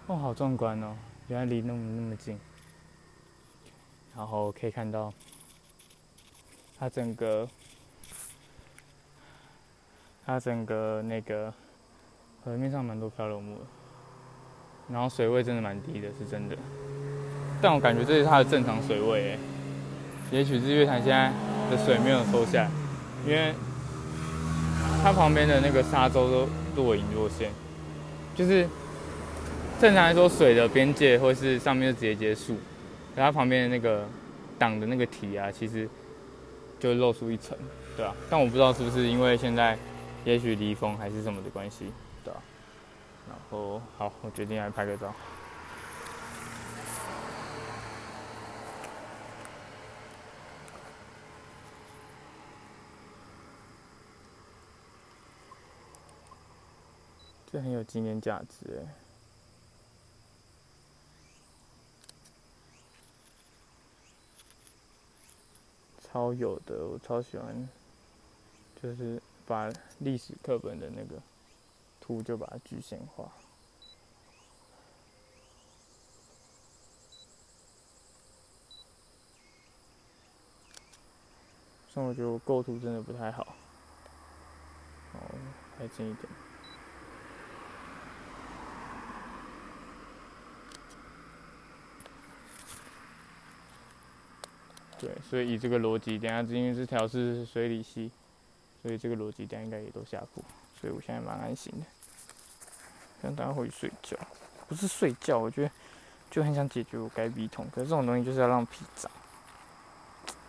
[0.05, 0.95] 哇，好壮观哦！
[1.27, 2.39] 原来离那么那么近，
[4.15, 5.13] 然后可以看到
[6.79, 7.47] 它整个。
[10.29, 11.53] 它整个那个
[12.43, 13.61] 河面上蛮多漂流木的，
[14.91, 16.57] 然后水位真的蛮低的，是真的。
[17.61, 19.39] 但我感觉这是它的正常水位诶。
[20.29, 21.31] 也许日月潭现在
[21.71, 22.69] 的水没有收下来，
[23.25, 23.53] 因为
[25.01, 27.49] 它旁边的那个沙洲都若隐若现。
[28.35, 28.67] 就是
[29.79, 32.55] 正常来说，水的边界或是上面就直接结束，
[33.15, 34.07] 可它旁边的那个
[34.57, 35.87] 挡的那个体啊，其实
[36.79, 37.57] 就露出一层，
[37.95, 38.15] 对啊。
[38.29, 39.77] 但我不知道是不是因为现在。
[40.25, 41.85] 也许离峰还是什么的关系，
[42.21, 42.41] 对吧？
[43.29, 45.13] 然后好，我决定来拍个照。
[57.49, 59.06] 这很有纪念价值哎，
[66.17, 67.69] 超有的，我超喜欢，
[68.81, 69.21] 就是。
[69.47, 71.21] 把历史课本的那个
[72.01, 73.31] 图就把它具象化，
[81.93, 83.55] 但我觉得我构图真的不太好，
[85.13, 85.17] 哦，
[85.77, 86.27] 拍近一点，
[94.99, 98.11] 对，所以以这个逻辑，等下因为这条是水里溪。
[98.83, 100.41] 所以这个逻辑等下应该也都下过，
[100.79, 101.85] 所以我现在蛮安心的。
[103.21, 104.15] 让大家回去睡觉，
[104.69, 105.71] 不是睡觉，我觉得
[106.29, 107.67] 就很想解决我该鼻痛。
[107.73, 109.11] 可是这种东西就是要让皮长，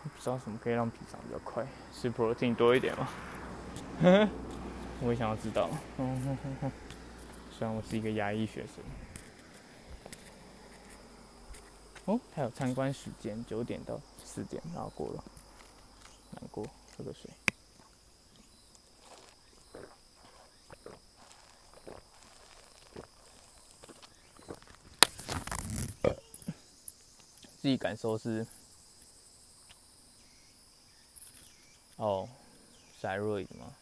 [0.04, 3.08] 不知道什么可以让皮长比较快，是 protein 多一点吗？
[5.00, 5.68] 我也想要知道。
[7.50, 8.84] 虽然我是一个牙医学生。
[12.08, 15.22] 哦，还有参观时间，九点到四点，然后过了，
[16.30, 16.66] 难过，
[16.96, 17.30] 喝个水。
[27.60, 28.46] 自己感受是，
[31.96, 32.26] 哦，
[32.98, 33.74] 塞瑞吗？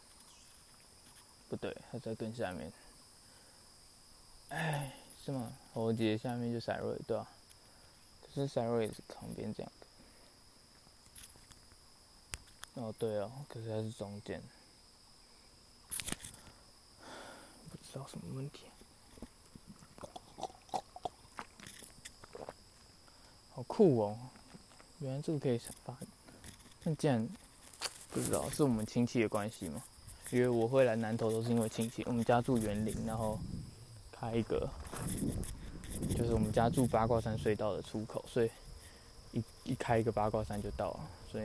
[1.49, 2.73] 不对，还在更下面。
[4.49, 4.93] 哎，
[5.25, 5.53] 是吗？
[5.73, 7.29] 喉结下面就塞瑞，对吧？
[8.43, 9.73] 是塞瑞是旁边这样
[12.75, 12.83] 的。
[12.83, 14.43] 哦，对哦，可是它是中间，
[17.71, 18.67] 不知道什么问题。
[23.51, 24.19] 好酷哦！
[24.99, 25.97] 原来这个可以发，
[26.83, 27.27] 那既然
[28.11, 29.83] 不知道是我们亲戚的关系吗？
[30.31, 33.39] 因为我会来南投都是因为亲戚，我们家住园林，然后
[34.13, 34.69] 开一个，
[36.17, 38.51] 就是我们家住八卦山隧道的出口，所以
[39.33, 41.45] 一一开一个八卦山就到了，所以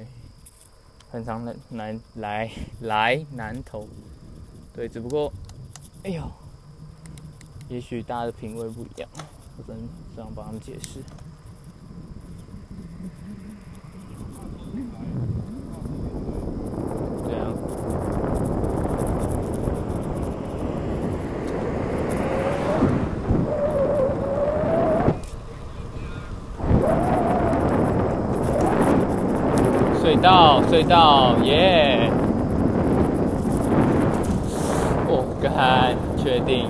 [1.12, 3.88] 很常来来来来南投。
[4.74, 5.32] 对，只不过，
[6.04, 6.24] 哎呦，
[7.70, 9.10] 也许大家的品味不一样，
[9.58, 11.02] 我只能这样帮他们解释。
[30.22, 32.10] 到隧道，耶！
[35.06, 36.70] 我敢确定。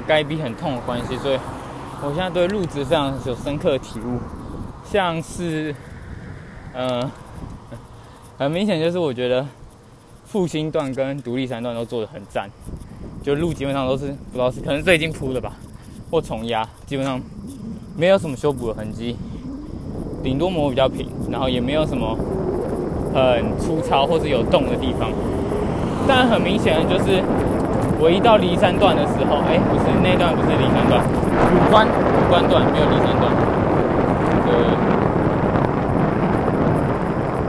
[0.00, 1.38] 该逼很痛的关系，所以
[2.02, 4.18] 我现在对路子非常有深刻的体悟。
[4.84, 5.74] 像是，
[6.72, 7.10] 呃，
[8.38, 9.46] 很明显就是我觉得
[10.24, 12.48] 复兴段跟独立山段都做的很赞，
[13.22, 15.52] 就路基本上都是不知道是可能最近铺的吧，
[16.10, 17.20] 或重压，基本上
[17.96, 19.16] 没有什么修补的痕迹，
[20.22, 22.16] 顶多磨比较平，然后也没有什么
[23.12, 25.10] 很粗糙或是有洞的地方，
[26.06, 27.22] 但很明显的就是。
[28.00, 31.84] 我一到骊山段的时候，哎，不是那段，不是骊山段，古关。
[31.84, 33.32] 古关段没有骊山段，
[34.44, 34.52] 对，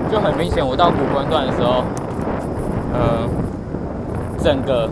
[0.09, 1.83] 就很明显，我到古关段的时候，
[2.93, 3.27] 呃，
[4.41, 4.89] 整个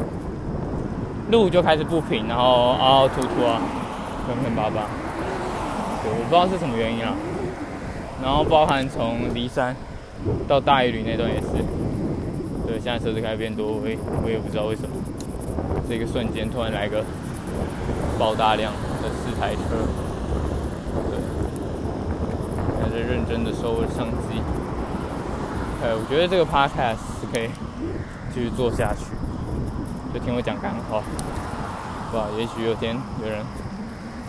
[1.32, 3.62] 路就开始不平，然后凹凹凸凸啊，
[4.28, 4.86] 坑坑巴巴，
[6.04, 7.14] 对，我不知道是什么原因啊。
[8.22, 9.74] 然后包含从骊山
[10.50, 11.48] 到大屿那段也是，
[12.68, 14.90] 对，现在车子开始变多，我也我也不知道为什么。
[15.90, 17.04] 这个瞬间突然来个
[18.20, 19.62] 爆大量的四台车，
[21.10, 21.18] 对，
[22.82, 24.42] 还在认真的收相机。
[25.82, 26.98] 哎，我觉得这个 podcast
[27.32, 27.48] 可以
[28.34, 29.06] 继续做下去，
[30.14, 31.02] 就听我讲干话。
[32.14, 33.40] 哇，也许有天有人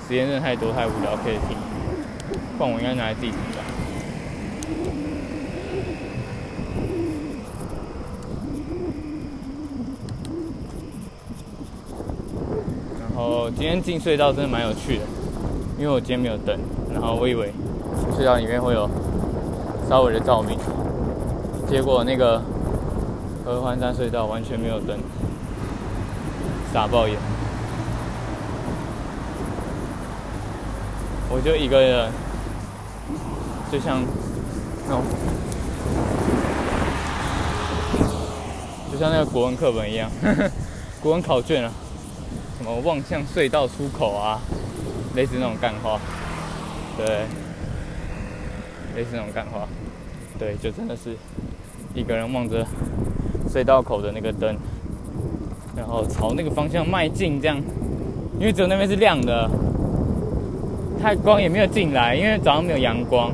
[0.06, 1.56] 时间真的太多太无聊可以听，
[2.56, 3.64] 不然我应该拿来自己听吧。
[13.20, 15.04] 哦，今天进隧道真的蛮有趣的，
[15.76, 16.56] 因为我今天没有灯，
[16.92, 17.52] 然后我以为
[18.16, 18.88] 隧道里面会有
[19.88, 20.56] 稍微的照明，
[21.68, 22.40] 结果那个
[23.44, 24.96] 合欢山隧道完全没有灯，
[26.72, 27.18] 傻爆眼。
[31.28, 32.12] 我就一个人，
[33.72, 34.00] 就像
[34.86, 35.02] 那种，
[38.92, 40.08] 就像那个国文课本一样，
[41.02, 41.72] 国文考卷啊。
[42.76, 44.40] 望向隧道出口啊，
[45.14, 45.98] 类似那种干话，
[46.96, 47.06] 对，
[48.94, 49.66] 类似那种干话，
[50.38, 51.16] 对，就真的是
[51.94, 52.66] 一个人望着
[53.48, 54.56] 隧道口的那个灯，
[55.76, 57.56] 然后朝那个方向迈进，这样，
[58.38, 59.50] 因为只有那边是亮的，
[61.02, 63.32] 太光也没有进来，因为早上没有阳光，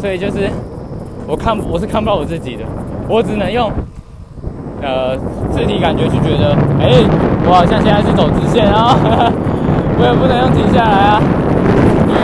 [0.00, 0.50] 所以就是
[1.26, 2.64] 我看我是看不到我自己的，
[3.08, 3.72] 我只能用。
[4.80, 5.16] 呃，
[5.52, 7.02] 肢体感觉就觉得，哎，
[7.50, 8.94] 我好像现在是走直线啊，
[9.98, 11.18] 我也不能用停下来啊，
[12.06, 12.20] 因为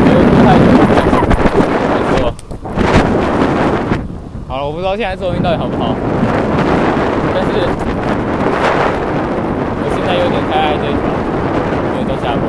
[0.00, 2.32] 因为不太没错。
[4.48, 5.94] 好了，我不知道现在收音到底好不好，
[7.34, 7.68] 但是
[9.82, 10.96] 我现在有点太爱这条，
[11.92, 12.48] 因为都下坡。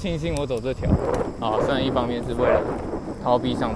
[0.00, 0.88] 庆幸我走这条，
[1.40, 2.58] 啊，虽然一方面是为了
[3.30, 3.72] 逃避上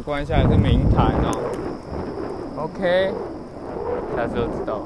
[0.00, 1.36] 关一下是明台哦。
[2.56, 3.12] Ok
[4.16, 4.82] 下次就知道。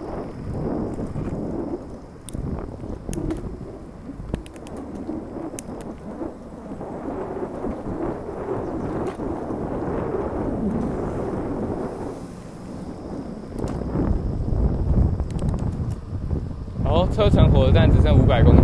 [16.85, 18.61] 哦车程火车站只剩五百公里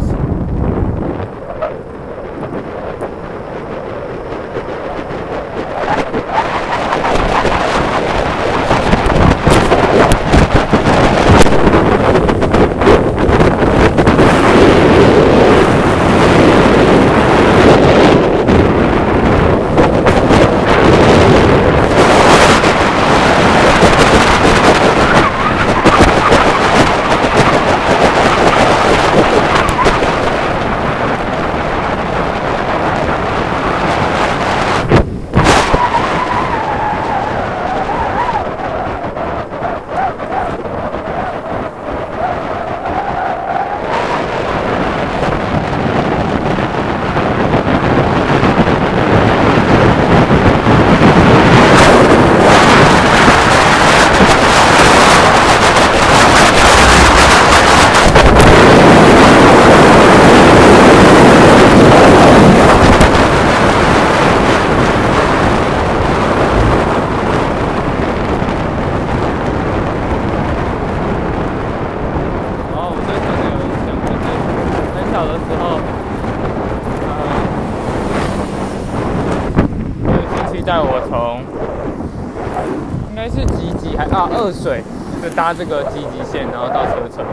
[85.47, 87.25] 它这个集集线，然后到车城。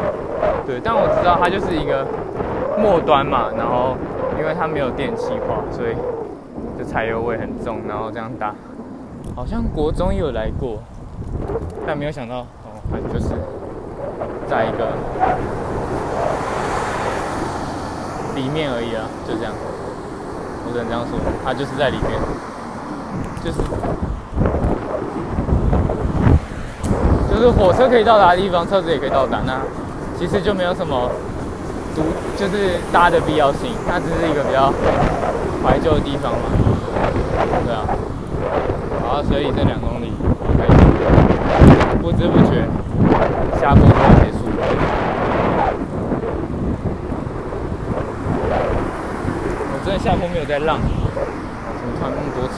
[0.68, 2.06] 对，但我知道它就是一个
[2.78, 3.98] 末端嘛，然后
[4.38, 5.96] 因为它没有电气化，所以
[6.78, 8.54] 就柴油味很重，然后这样搭。
[9.36, 10.78] 好像国中也有来过，
[11.88, 13.30] 但没有想到哦，它就是
[14.48, 14.94] 在一个
[18.36, 19.52] 里面而已啊，就这样。
[20.68, 22.12] 我只能这样说，它就是在里面，
[23.44, 23.58] 就是
[27.34, 29.40] 就是火车可以到达的地方，车子也可以到达。
[29.46, 29.60] 那
[30.18, 31.10] 其实就没有什么
[31.96, 32.04] 独
[32.38, 34.72] 就是搭的必要性，它只是一个比较
[35.64, 36.38] 怀旧的地方嘛。
[37.66, 37.84] 对啊，
[39.06, 40.14] 好，所以这两公里
[40.58, 40.68] 可以
[42.02, 42.64] 不知不觉
[43.60, 43.90] 下坡就
[44.24, 44.62] 结束了。
[49.72, 52.54] 我真的下坡没有在浪，怎么突然那么多车？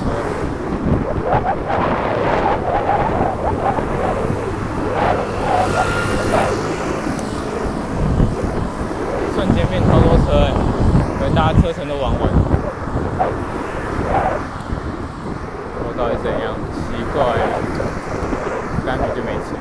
[9.35, 10.53] 瞬间变超多车哎、
[11.19, 12.21] 可能大家车程都玩完。
[15.83, 16.55] 我到底怎样？
[16.87, 17.21] 奇怪、
[18.85, 19.59] 干脆就没钱。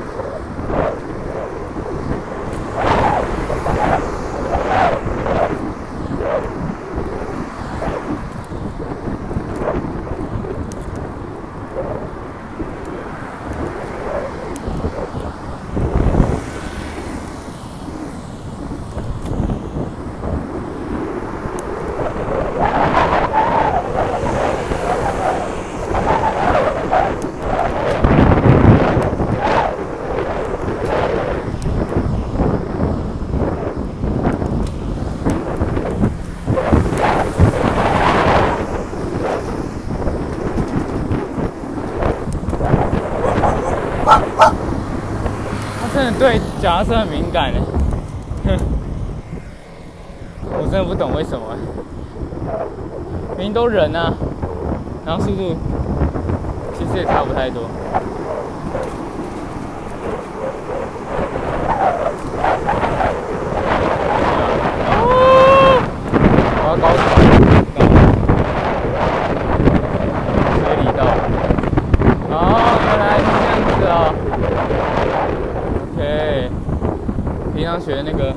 [45.81, 47.59] 他真的对脚踏车很敏感的，
[48.43, 48.57] 哼，
[50.49, 51.45] 我真的不懂为什么，
[53.37, 54.11] 明明都人啊，
[55.05, 55.55] 然后速度
[56.75, 57.69] 其实也差不太多。
[64.89, 65.05] 哦，
[66.57, 67.05] 我要高潮，
[70.57, 71.05] 水里道。
[72.31, 72.33] 哦，
[72.87, 73.93] 原来是这样子哦。
[75.97, 76.01] OK，
[77.55, 78.33] 平常学那个，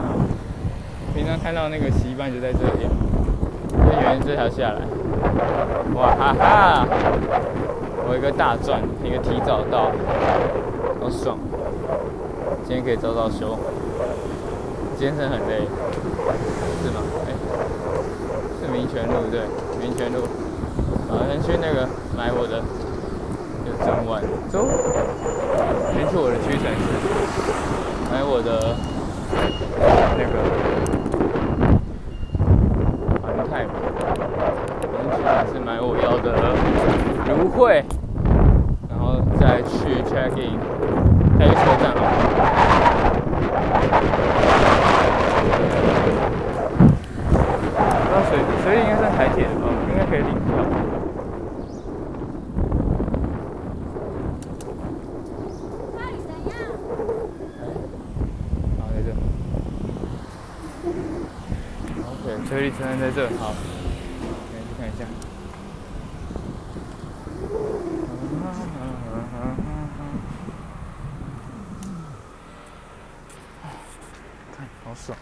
[1.13, 2.87] 平常看到那个习惯就在这里，
[3.69, 4.79] 就沿这条下来。
[5.93, 6.87] 哇哈哈！
[8.07, 9.91] 我一个大赚，一个提早到，
[11.01, 11.37] 好爽。
[12.63, 13.59] 今天可以早早休，
[14.97, 15.67] 今天真的很累，
[16.85, 17.03] 是吗？
[17.27, 17.35] 哎、
[18.63, 19.41] 是民权路对，
[19.83, 20.23] 民权路。
[21.11, 22.63] 好，先去那个买我的。
[23.67, 24.65] 就整晚走，
[25.93, 26.87] 先去我的屈臣氏
[28.11, 28.73] 买我的
[30.17, 30.35] 那个
[33.23, 33.71] 环泰嘛，
[34.81, 36.27] 先去屈臣氏买我要的
[37.29, 37.85] 芦荟，
[38.89, 39.05] 然后
[39.39, 40.59] 再去 check in，
[41.39, 42.01] 下一个车站哦。
[48.11, 48.31] 那水
[48.63, 49.63] 水里应该算台铁的吧？
[49.89, 50.49] 应该可以领票。
[58.79, 58.97] 好，在
[62.51, 62.68] 这。
[62.79, 65.05] 现在在这，好来去看一下。
[74.57, 75.19] 看，好爽。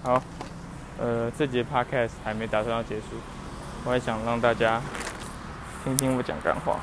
[0.00, 0.22] 好，
[0.98, 3.04] 呃，这节 podcast 还没打算要结束，
[3.84, 4.82] 我还想让大家
[5.84, 6.80] 听听我讲干话，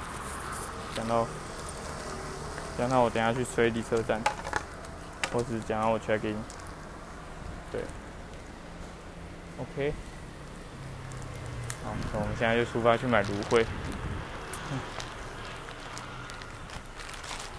[0.95, 1.27] 讲到
[2.77, 4.21] 讲到我等下去水里车站，
[5.33, 6.41] 或是讲到我 check in，
[7.69, 7.81] 对
[9.59, 9.93] ，OK，
[11.83, 13.65] 好，那我们现在就出发去买芦荟，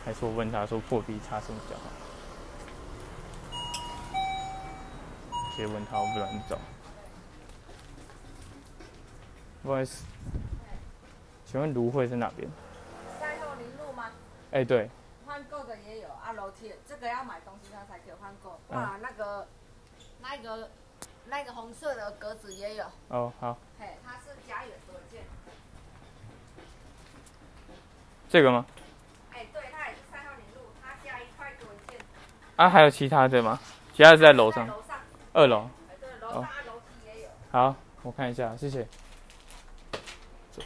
[0.03, 1.83] 还是我问他说破皮擦什么比较好？
[5.55, 6.59] 直接问他，我不乱找。
[9.67, 10.05] 不好意思，
[11.45, 12.49] 请问芦荟在哪边？
[13.19, 14.13] 赛后林路吗？
[14.53, 14.89] 哎、对，
[15.27, 18.61] 换购的也有啊，楼梯这个要买东西它才可以换购。
[18.69, 19.49] 嗯哇，那个
[20.23, 20.71] 那个
[21.25, 25.25] 那个红色的格子也有，哦，好，嘿，它是加元多一件。
[28.29, 28.65] 这个吗？
[29.33, 32.01] 哎，对，它也是赛后林路，它加一块多一件。
[32.55, 33.59] 啊，还有其他的吗？
[33.93, 34.97] 其他是在楼上，楼上，
[35.33, 35.69] 二楼。
[35.91, 37.31] 哎，对，楼上啊楼梯也有。
[37.51, 38.87] 好，我看一下，谢谢。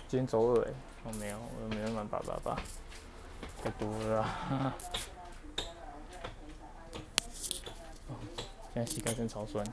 [0.08, 0.72] 今天周二哎，
[1.04, 2.56] 我、没有，我没有满八八八，
[3.62, 4.24] 太多了。
[8.08, 8.14] 哦
[8.72, 9.66] 现在膝盖真超酸。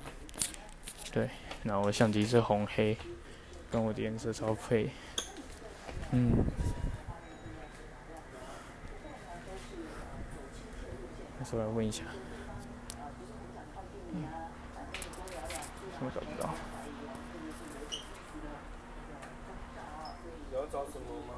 [1.11, 1.29] 对，
[1.63, 2.97] 然后我相机是红黑，
[3.71, 4.89] 跟我的颜色超配。
[6.11, 6.43] 嗯。
[11.39, 12.03] 那时候来问一下。
[14.13, 14.23] 嗯。
[15.99, 16.49] 我找不到。
[20.49, 21.35] 你要找什么吗？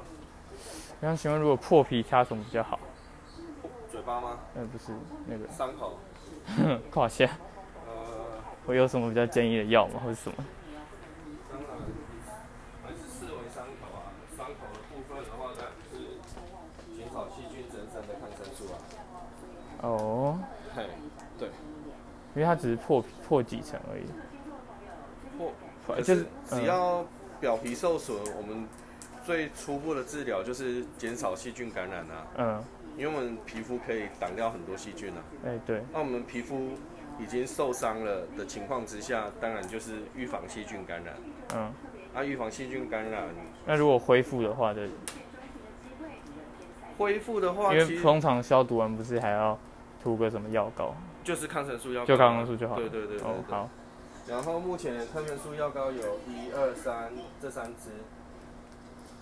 [1.00, 2.78] 我想请问，如果破皮擦什么比较好？
[3.90, 4.38] 嘴巴吗？
[4.54, 4.92] 呃，不是
[5.26, 5.98] 那个伤口？
[6.92, 7.26] 胯下，
[7.86, 7.92] 呃，
[8.66, 10.36] 会有什么比较建议的药吗，或者什么？
[11.50, 11.68] 当然
[12.84, 14.12] 还是视为伤口啊。
[14.36, 18.76] 伤口的部分的话，呢是减少细菌增生的抗生素啊。
[19.82, 20.38] 哦，
[20.76, 20.84] 嘿，
[21.38, 21.48] 对，
[22.34, 24.04] 因为它只是破破几层而已，
[25.38, 25.50] 破
[25.86, 27.04] 反可就是是只要
[27.40, 28.68] 表皮受损，我们
[29.24, 32.26] 最初步的治疗就是减少细菌感染啊。
[32.36, 32.64] 嗯，
[32.96, 35.22] 因为我们皮肤可以挡掉很多细菌啊。
[35.46, 36.70] 哎、对，那我们皮肤
[37.18, 41.14] 已经受伤了的情况之下，当然就是预防细菌感染。
[41.54, 41.72] 嗯，
[42.14, 43.24] 啊，预防细菌感染，
[43.66, 44.88] 那如果恢复的话的，
[46.98, 49.58] 恢复的话，因为通常消毒完不是还要
[50.02, 50.94] 涂个什么药膏？
[51.22, 53.68] 就是抗生素药就抗生素就好对对对哦，好，
[54.26, 57.90] 然后目前抗生素药膏有一二三这三支，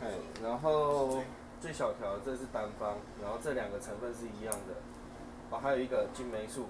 [0.03, 0.11] 哎，
[0.43, 1.23] 然后
[1.61, 4.75] 最小条这是单方，然后这两个成分是一样的，
[5.51, 6.69] 哦，还有一个金霉素，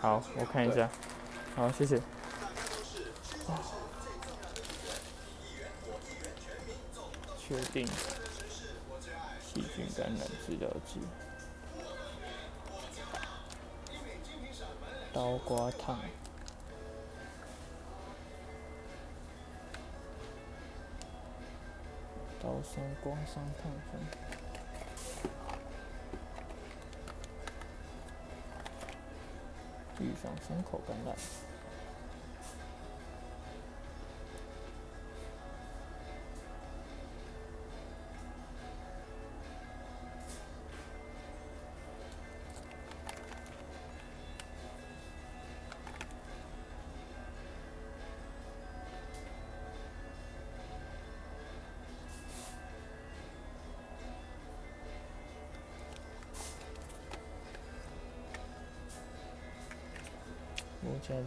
[0.00, 0.88] 好，我看一下。
[1.56, 2.00] 好，谢谢。
[7.36, 7.86] 确定
[9.40, 11.00] 细菌感染治疗剂，
[15.14, 15.98] 刀刮烫，
[22.40, 24.00] 刀伤、刮伤、烫伤，
[29.98, 31.16] 预防伤口感染。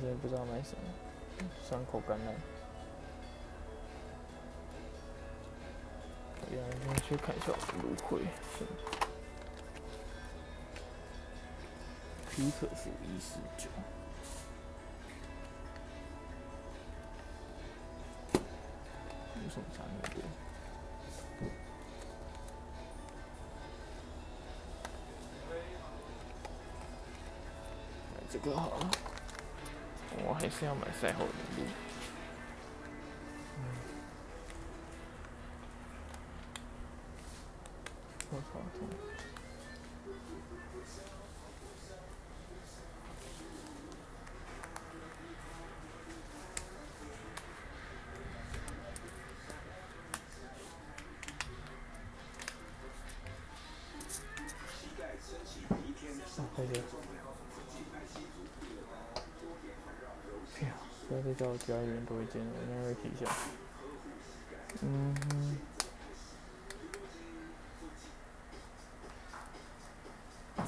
[0.02, 2.34] 真的不知道买什么，伤口感染。
[6.50, 8.26] 对啊先去看一下芦荟，
[12.32, 13.70] 皮可夫一四九。
[30.62, 31.64] 是要买赛后的路。
[61.42, 63.26] 叫我家里人多一件了，我应该会提一下。
[64.84, 65.58] 嗯哼。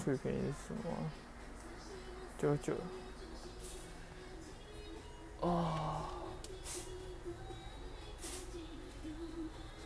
[0.03, 0.81] 最便宜是什么？
[2.39, 2.73] 九九。
[5.41, 6.09] 哦。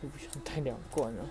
[0.00, 1.28] 是不想带两罐了。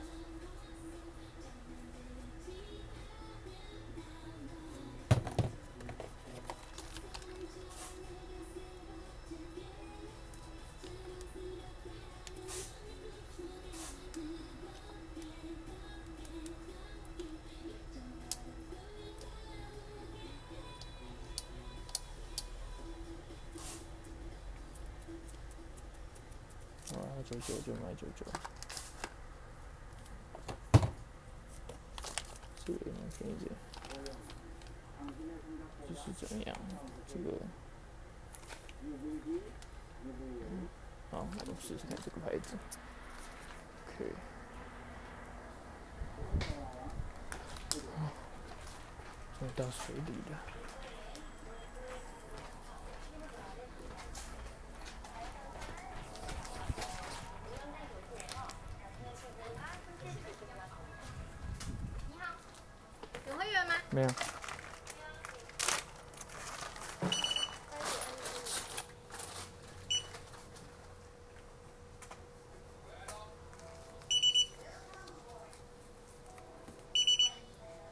[63.89, 64.07] 没有。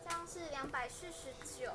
[0.03, 1.71] 这样是两百四十九。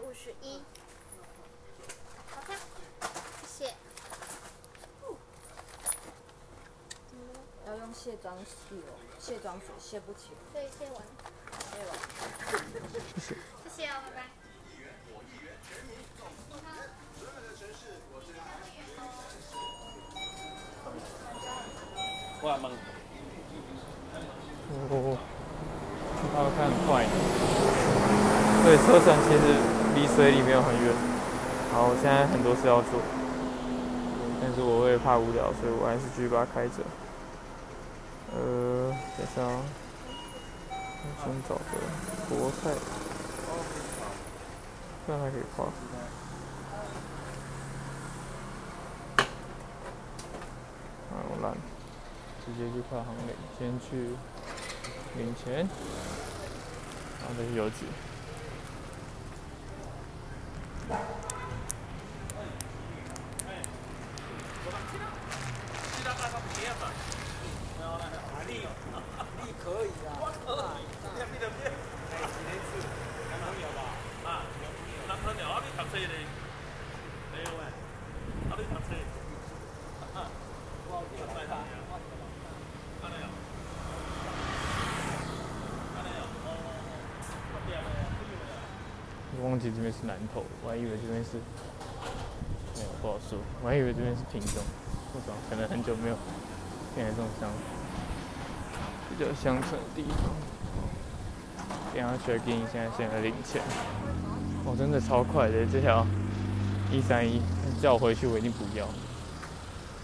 [0.00, 0.60] 五十一。
[2.34, 2.56] 好看，
[3.46, 3.74] 谢谢。
[7.66, 10.38] 要用卸妆水哦，卸妆水卸不起来。
[10.52, 11.00] 对，卸完，
[11.70, 11.94] 对吧？
[13.62, 14.26] 谢谢哦，拜拜。
[22.42, 22.72] 我来问，
[24.90, 25.16] 哦，
[26.34, 27.06] 它看很快。
[28.64, 29.62] 对，车程其实
[29.94, 30.92] 离水里没有很远。
[31.70, 33.00] 好，我现在很多事要做，
[34.40, 36.82] 但是我会怕无聊，所以我还是继续把它开着。
[39.34, 39.42] 想，
[41.24, 41.62] 先找个
[42.28, 42.70] 国泰，
[45.06, 45.64] 这样还可以跨。
[51.08, 51.54] 啊，我懒，
[52.44, 54.14] 直接去跨行领，先去
[55.16, 55.66] 领钱，
[57.20, 57.86] 然后再去邮局。
[89.34, 91.36] 我忘记这边是南头，我还以为这边是
[92.76, 94.64] 没有不好说，我还以为这边是屏东，
[95.12, 96.16] 不知道可能很久没有
[96.94, 97.50] 变成这种乡
[99.10, 100.32] 比较乡村的地方。
[101.92, 103.60] 等一下 check in，现在现在领钱，
[104.64, 106.06] 哦，真的超快的这条
[106.90, 107.42] 一三一，
[107.82, 108.88] 叫我回去我一定不要，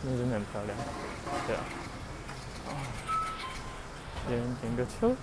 [0.03, 0.77] 那真的很漂亮，
[1.47, 1.65] 对啊，
[4.29, 5.17] 先停个车。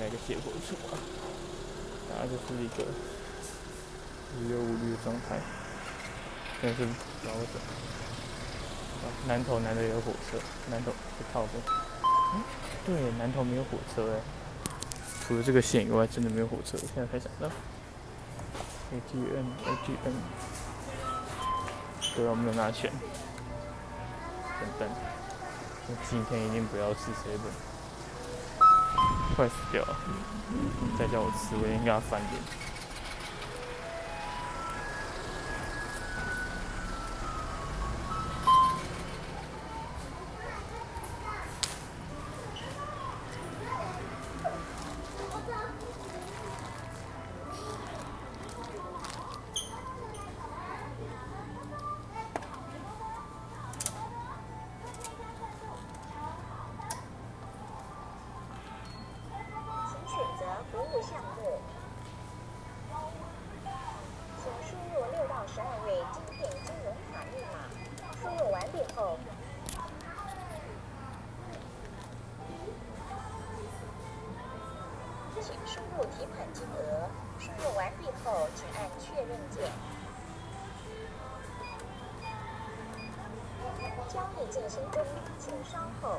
[0.00, 0.96] 我停在一个结果出啊，
[2.08, 2.84] 大家就是一个
[4.38, 5.38] 无忧无虑的状态，
[6.62, 6.92] 但是不
[7.22, 7.60] 知道为什么。
[9.02, 10.38] 啊，南头难得有火车，
[10.70, 11.62] 南头不靠边。
[12.34, 12.42] 嗯，
[12.86, 14.20] 对，南头没有火车哎，
[15.26, 16.78] 除了这个线以外，真的没有火车。
[16.80, 17.50] 我现在才想到
[18.92, 20.16] ，ATM，ATM，
[22.16, 22.90] 对啊，我没有拿钱，
[24.60, 24.88] 等等，
[25.88, 27.69] 我今天一定不要吃 seven。
[29.72, 29.96] 掉了！
[30.98, 32.59] 再叫我吃，我应该要翻脸。
[76.10, 77.08] 提款金额，
[77.38, 79.70] 输入完毕后请按确认键。
[84.08, 85.04] 交易进行中，
[85.38, 86.18] 请稍后。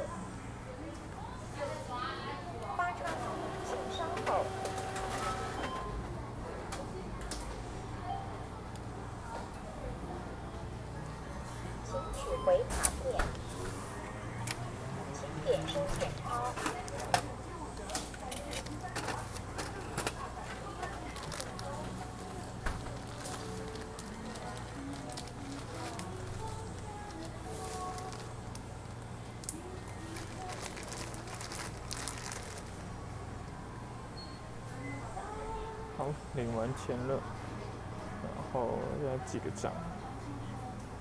[36.33, 37.19] 领完钱了，
[38.23, 39.71] 然后要记个账，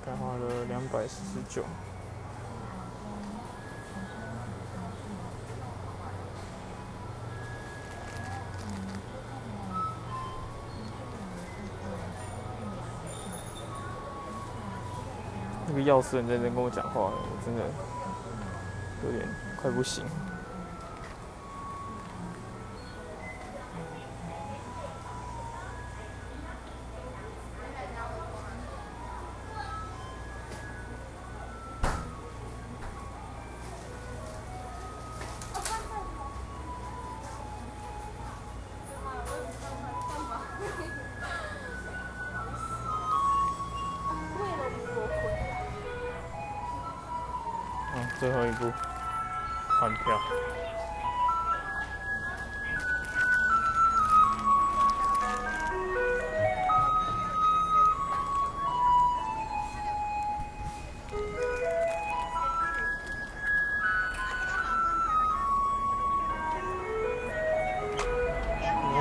[0.04, 1.64] 刚花了两百四十九。
[15.72, 17.62] 那个钥匙很认真跟我讲话，我真的
[19.04, 19.28] 有点
[19.62, 20.04] 快不行。
[48.20, 48.70] 最后一步
[49.80, 50.20] 换票。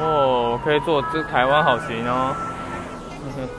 [0.02, 2.34] 哦，可以坐这台湾好行哦。
[3.22, 3.50] 嗯哼，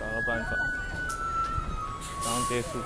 [0.00, 0.50] 找到办法。
[2.24, 2.80] 然后直接出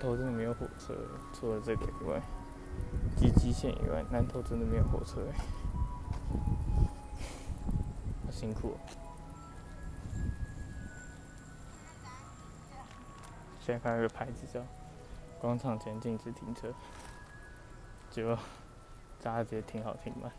[0.00, 0.94] 头，真的没有火车，
[1.32, 2.20] 除了这个以外，
[3.16, 5.20] 基基线以外，南头真的没有火车。
[8.24, 8.76] 好辛苦、哦。
[13.60, 14.60] 现在看一个牌子叫
[15.38, 16.72] “广场前禁止停车”，
[18.10, 18.36] 结果
[19.22, 20.32] 大家直接停好停满。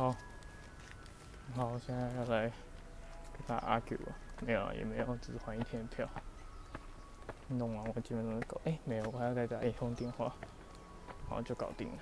[0.00, 0.16] 好，
[1.54, 2.50] 好，现在要来
[3.34, 4.16] 跟他 argue 啊？
[4.40, 6.08] 没有，也没有，只是还一天的票。
[7.48, 10.34] 弄完我基本上就搞，哎、没有，我还要再打一通电话，
[11.28, 11.98] 然后就搞定了。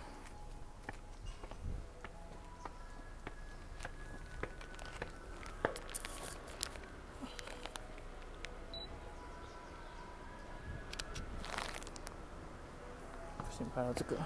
[13.51, 14.16] 先，拍到这个，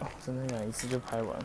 [0.00, 1.38] 哦，真的想一次就拍完。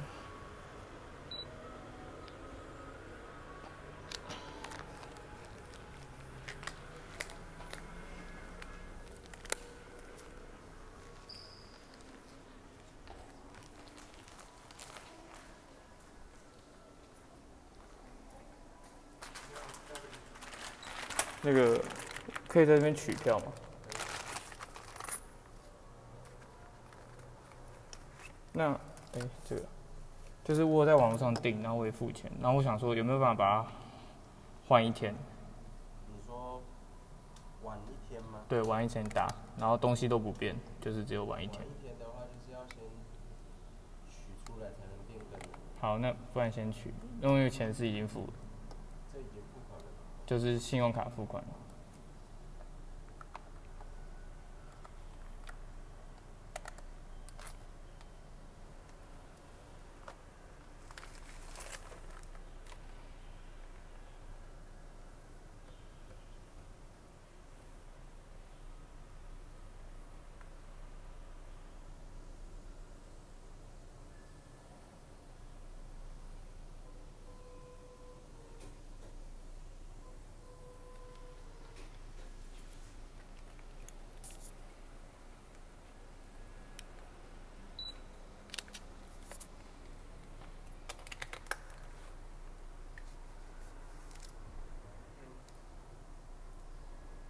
[21.45, 21.77] 那个
[22.53, 23.45] 可以在这边取票吗？
[28.51, 28.71] 那，
[29.13, 29.63] 哎、这个
[30.43, 33.71] 就是我在网络上订，然后我也付钱，然后我想说有没有办法把它
[34.67, 35.15] 换一天？
[36.07, 36.61] 你说
[37.63, 38.41] 晚晚一天吗？
[38.47, 39.27] 对，晚一天打，
[39.57, 41.59] 然后东西都不变，就是只有晚一天。
[41.63, 42.77] 一天的话，就是要先
[44.07, 45.39] 取出来才能变更，
[45.81, 48.33] 好，那不然先取，因为钱是已经付了，
[49.11, 49.85] 这已经付款了。
[50.27, 51.43] 就是信用卡付款。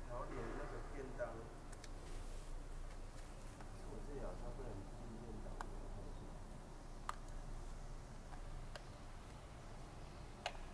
[0.10, 1.28] 然后连那个便当，
[3.90, 5.48] 我这里好像不能订便当。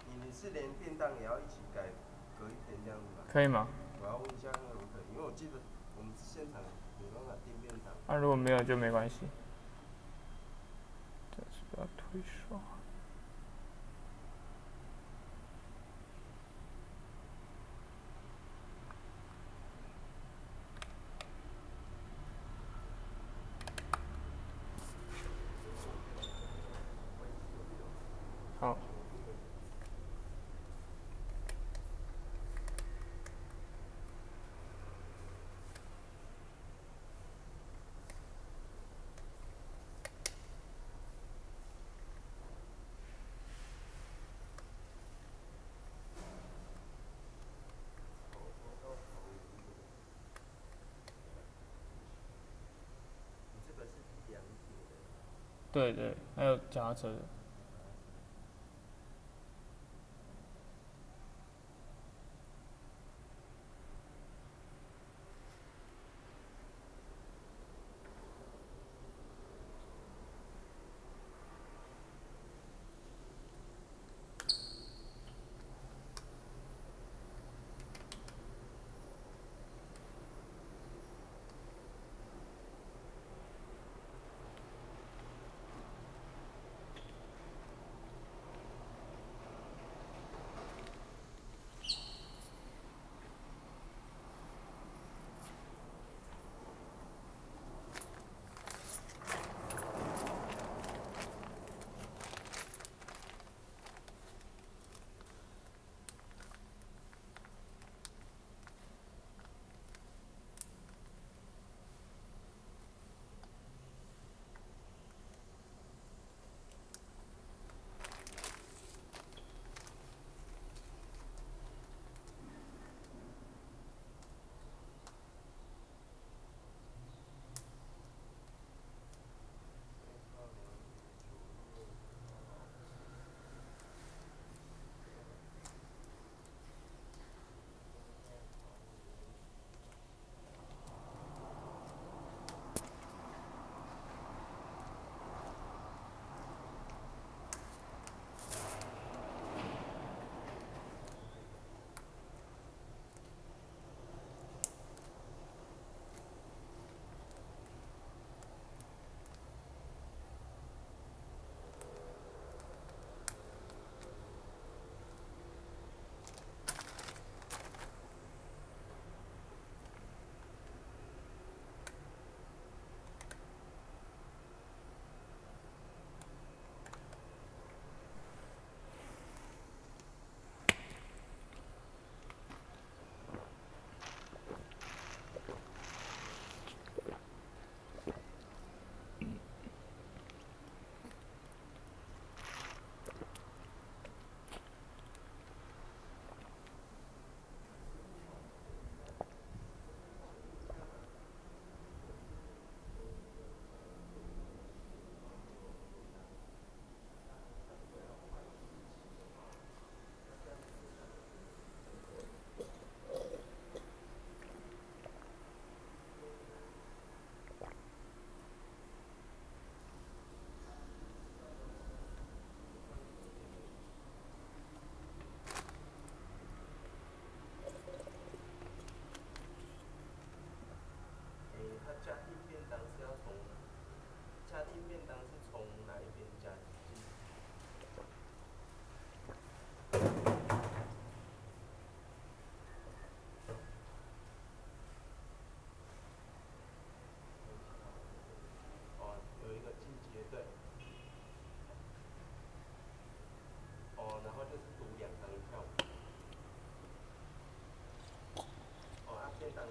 [0.07, 0.31] 你你
[1.19, 1.83] 也要一起改，
[2.37, 3.23] 隔一天这样子吗？
[3.31, 3.67] 可以吗？
[4.01, 5.53] 我要问一下那个可不可以，因为我记得
[5.97, 6.61] 我们现场
[6.99, 7.93] 没办法订便当。
[8.07, 9.19] 那、如果没有就没关系。
[11.31, 12.59] 这是要推刷。
[28.59, 28.75] 好。
[53.51, 53.93] 你这个是
[54.27, 54.93] 两节的，
[55.71, 57.15] 对对，还有脚踏车的。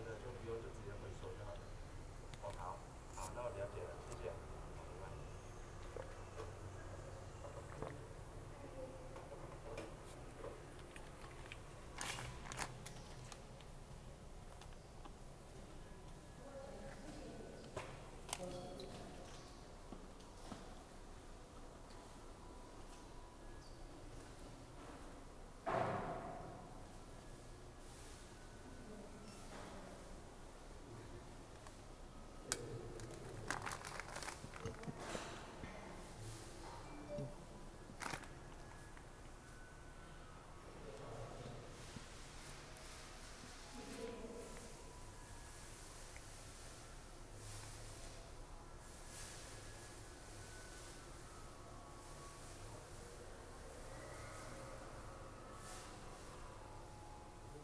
[0.04, 1.60] 的就不用就直接回收就好了。
[2.42, 2.76] 哦，好，
[3.14, 4.30] 好，那我了解了，谢谢。
[4.76, 5.18] 好没关系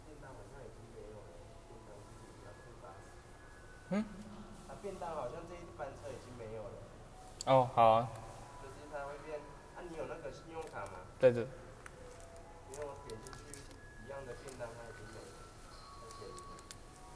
[0.07, 1.33] 便当好像已经没有了，
[1.69, 3.03] 便当是比较酷巴士。
[3.95, 4.05] 嗯？
[4.69, 6.71] 啊，便当好像这一班车已经没有了，
[7.47, 8.09] 哦，好啊，
[8.61, 9.39] 就是它会变。
[9.77, 10.99] 啊，你有那个信用卡吗？
[11.21, 11.41] 在这。
[11.41, 13.39] 因为我点进去
[14.05, 15.31] 一样的便当，它已经没了。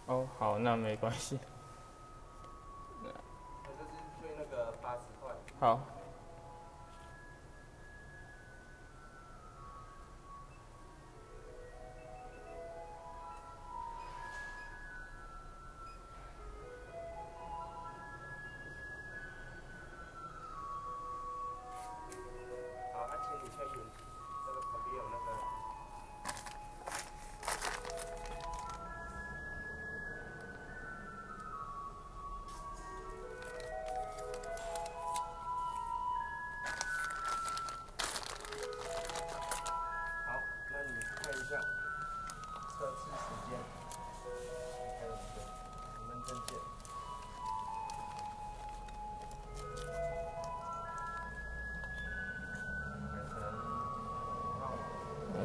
[0.07, 1.41] 哦，好，那没关系。
[3.03, 3.09] 那
[3.73, 5.35] 就是退那个八十块。
[5.59, 5.81] 好，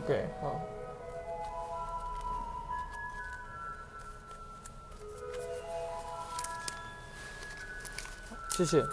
[0.03, 0.59] OK，好。
[8.49, 8.83] 谢谢。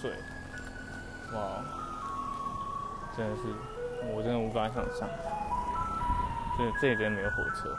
[0.00, 0.10] 水？
[1.34, 1.62] 哇，
[3.16, 3.42] 真的是，
[4.14, 5.06] 我真的无法想象，
[6.56, 7.76] 这这里真的没有火车，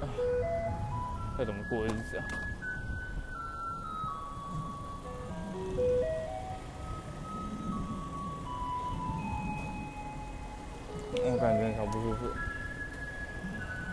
[0.00, 0.08] 哎，
[1.38, 2.24] 要怎么过日子啊？
[11.28, 12.26] 我感觉好不舒服，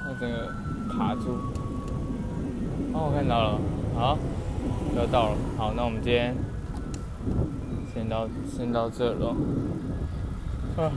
[0.06, 0.48] 那整个
[0.90, 1.38] 卡住。
[2.94, 3.60] 哦，我看到了，
[3.96, 4.18] 好，
[4.96, 6.36] 要到了，好，那我们今天。
[8.56, 9.36] 先到这了，
[10.78, 10.92] 啊，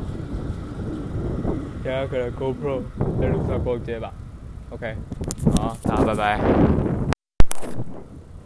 [1.82, 2.82] 等下可能 GoPro
[3.18, 4.12] 在路上逛街吧
[4.70, 4.94] ，OK，
[5.56, 6.85] 好，大家拜拜。